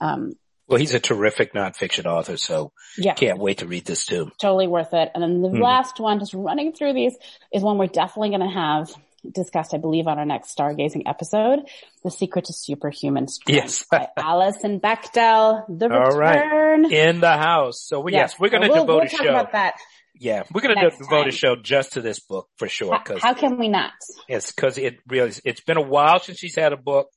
um, 0.00 0.34
Well, 0.68 0.78
he's 0.78 0.94
a 0.94 1.00
terrific 1.00 1.52
nonfiction 1.52 2.06
author, 2.06 2.36
so 2.36 2.72
yeah. 2.96 3.14
can't 3.14 3.38
wait 3.38 3.58
to 3.58 3.66
read 3.66 3.84
this 3.84 4.06
too. 4.06 4.30
totally 4.38 4.66
worth 4.66 4.94
it. 4.94 5.10
And 5.14 5.22
then 5.22 5.42
the 5.42 5.48
Mhm. 5.48 5.62
last 5.62 6.00
one, 6.00 6.20
just 6.20 6.32
running 6.32 6.72
through 6.72 6.92
these, 6.94 7.16
is 7.52 7.62
one 7.62 7.76
we're 7.76 7.86
definitely 7.86 8.30
going 8.30 8.40
to 8.40 8.54
have 8.54 8.90
discussed, 9.32 9.74
I 9.74 9.78
believe, 9.78 10.06
on 10.06 10.18
our 10.18 10.24
next 10.24 10.56
stargazing 10.56 11.02
episode, 11.06 11.60
"The 12.02 12.10
Secret 12.10 12.46
to 12.46 12.52
Superhuman 12.52 13.28
Strength" 13.28 13.56
Yes. 13.62 13.84
by 13.90 14.08
Alison 14.16 14.80
Bechdel. 14.80 15.64
The 15.68 15.92
All 15.92 16.16
right. 16.18 16.44
return. 16.44 16.92
In 16.92 17.20
the 17.20 17.36
house. 17.36 17.82
So 17.82 18.00
we, 18.00 18.12
yes, 18.12 18.38
we're 18.38 18.50
going 18.50 18.62
to 18.62 18.68
we'll, 18.68 18.82
devote 18.84 18.94
we'll 18.96 19.04
a 19.04 19.08
talk 19.08 19.22
show. 19.22 19.28
about 19.30 19.52
that. 19.52 19.74
Yeah, 20.16 20.44
we're 20.52 20.60
going 20.60 20.76
to 20.76 20.90
devote 20.90 21.22
time. 21.22 21.28
a 21.28 21.32
show 21.32 21.56
just 21.56 21.94
to 21.94 22.00
this 22.00 22.20
book 22.20 22.48
for 22.56 22.68
sure 22.68 22.94
How, 23.04 23.18
how 23.18 23.34
can 23.34 23.58
we 23.58 23.68
not? 23.68 23.90
it's 24.28 24.52
because 24.52 24.78
it 24.78 24.98
really 25.08 25.32
it's 25.44 25.60
been 25.62 25.76
a 25.76 25.82
while 25.82 26.20
since 26.20 26.38
she's 26.38 26.54
had 26.54 26.72
a 26.72 26.76
book, 26.76 27.08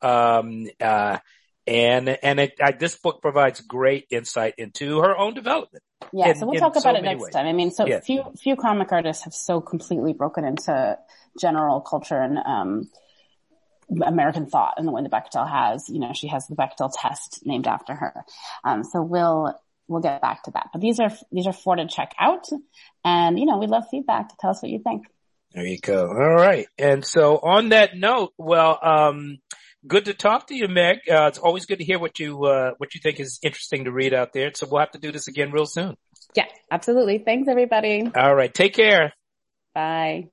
um, 0.00 0.66
uh, 0.80 1.18
and 1.66 2.08
and 2.08 2.40
it, 2.40 2.52
uh, 2.62 2.72
this 2.78 2.96
book 2.96 3.20
provides 3.20 3.60
great 3.60 4.06
insight 4.10 4.54
into 4.58 5.00
her 5.00 5.16
own 5.16 5.34
development. 5.34 5.84
Yeah, 6.12 6.28
in- 6.30 6.36
so 6.36 6.46
we'll 6.46 6.58
talk 6.58 6.74
so 6.74 6.80
about 6.80 6.96
it 6.96 7.02
next 7.02 7.22
ways. 7.22 7.34
time. 7.34 7.46
I 7.46 7.52
mean, 7.52 7.70
so 7.70 7.86
Yeah. 7.86 8.00
few 8.00 8.24
few 8.40 8.56
comic 8.56 8.92
artists 8.92 9.24
have 9.24 9.34
so 9.34 9.60
completely 9.60 10.14
broken 10.14 10.44
into 10.44 10.96
general 11.38 11.80
culture 11.80 12.20
and 12.20 12.38
um, 12.38 12.90
American 14.04 14.46
thought 14.46 14.74
and 14.76 14.86
the 14.86 14.92
way 14.92 15.02
that 15.02 15.12
Bechdel 15.12 15.48
has. 15.48 15.88
You 15.88 16.00
know, 16.00 16.12
she 16.12 16.28
has 16.28 16.46
the 16.46 16.56
Bechdel 16.56 16.90
test 16.94 17.40
named 17.44 17.66
after 17.66 17.94
her. 17.94 18.24
Um, 18.64 18.84
so 18.84 19.02
we'll 19.02 19.54
we'll 19.86 20.02
get 20.02 20.20
back 20.20 20.42
to 20.44 20.50
that. 20.52 20.68
But 20.72 20.80
these 20.80 21.00
are 21.00 21.10
these 21.32 21.46
are 21.46 21.52
four 21.52 21.76
to 21.76 21.86
check 21.86 22.14
out, 22.18 22.46
and 23.04 23.38
you 23.38 23.46
know, 23.46 23.58
we'd 23.58 23.70
love 23.70 23.84
feedback. 23.90 24.36
Tell 24.38 24.50
us 24.50 24.62
what 24.62 24.70
you 24.70 24.80
think. 24.82 25.06
There 25.52 25.64
you 25.64 25.78
go. 25.78 26.08
All 26.08 26.34
right. 26.34 26.66
And 26.78 27.04
so 27.04 27.38
on 27.38 27.70
that 27.70 27.96
note, 27.96 28.32
well, 28.36 28.78
um, 28.82 29.38
good 29.86 30.04
to 30.06 30.14
talk 30.14 30.48
to 30.48 30.54
you, 30.54 30.68
Meg. 30.68 30.98
Uh, 31.10 31.26
it's 31.26 31.38
always 31.38 31.66
good 31.66 31.78
to 31.78 31.84
hear 31.84 31.98
what 31.98 32.18
you, 32.18 32.44
uh, 32.44 32.72
what 32.78 32.94
you 32.94 33.00
think 33.00 33.18
is 33.18 33.40
interesting 33.42 33.84
to 33.84 33.92
read 33.92 34.12
out 34.12 34.32
there. 34.32 34.50
So 34.54 34.68
we'll 34.70 34.80
have 34.80 34.90
to 34.92 34.98
do 34.98 35.10
this 35.10 35.28
again 35.28 35.50
real 35.50 35.66
soon. 35.66 35.96
Yeah, 36.34 36.46
absolutely. 36.70 37.18
Thanks, 37.18 37.48
everybody. 37.48 38.10
All 38.14 38.34
right. 38.34 38.52
Take 38.52 38.74
care. 38.74 39.14
Bye. 39.74 40.28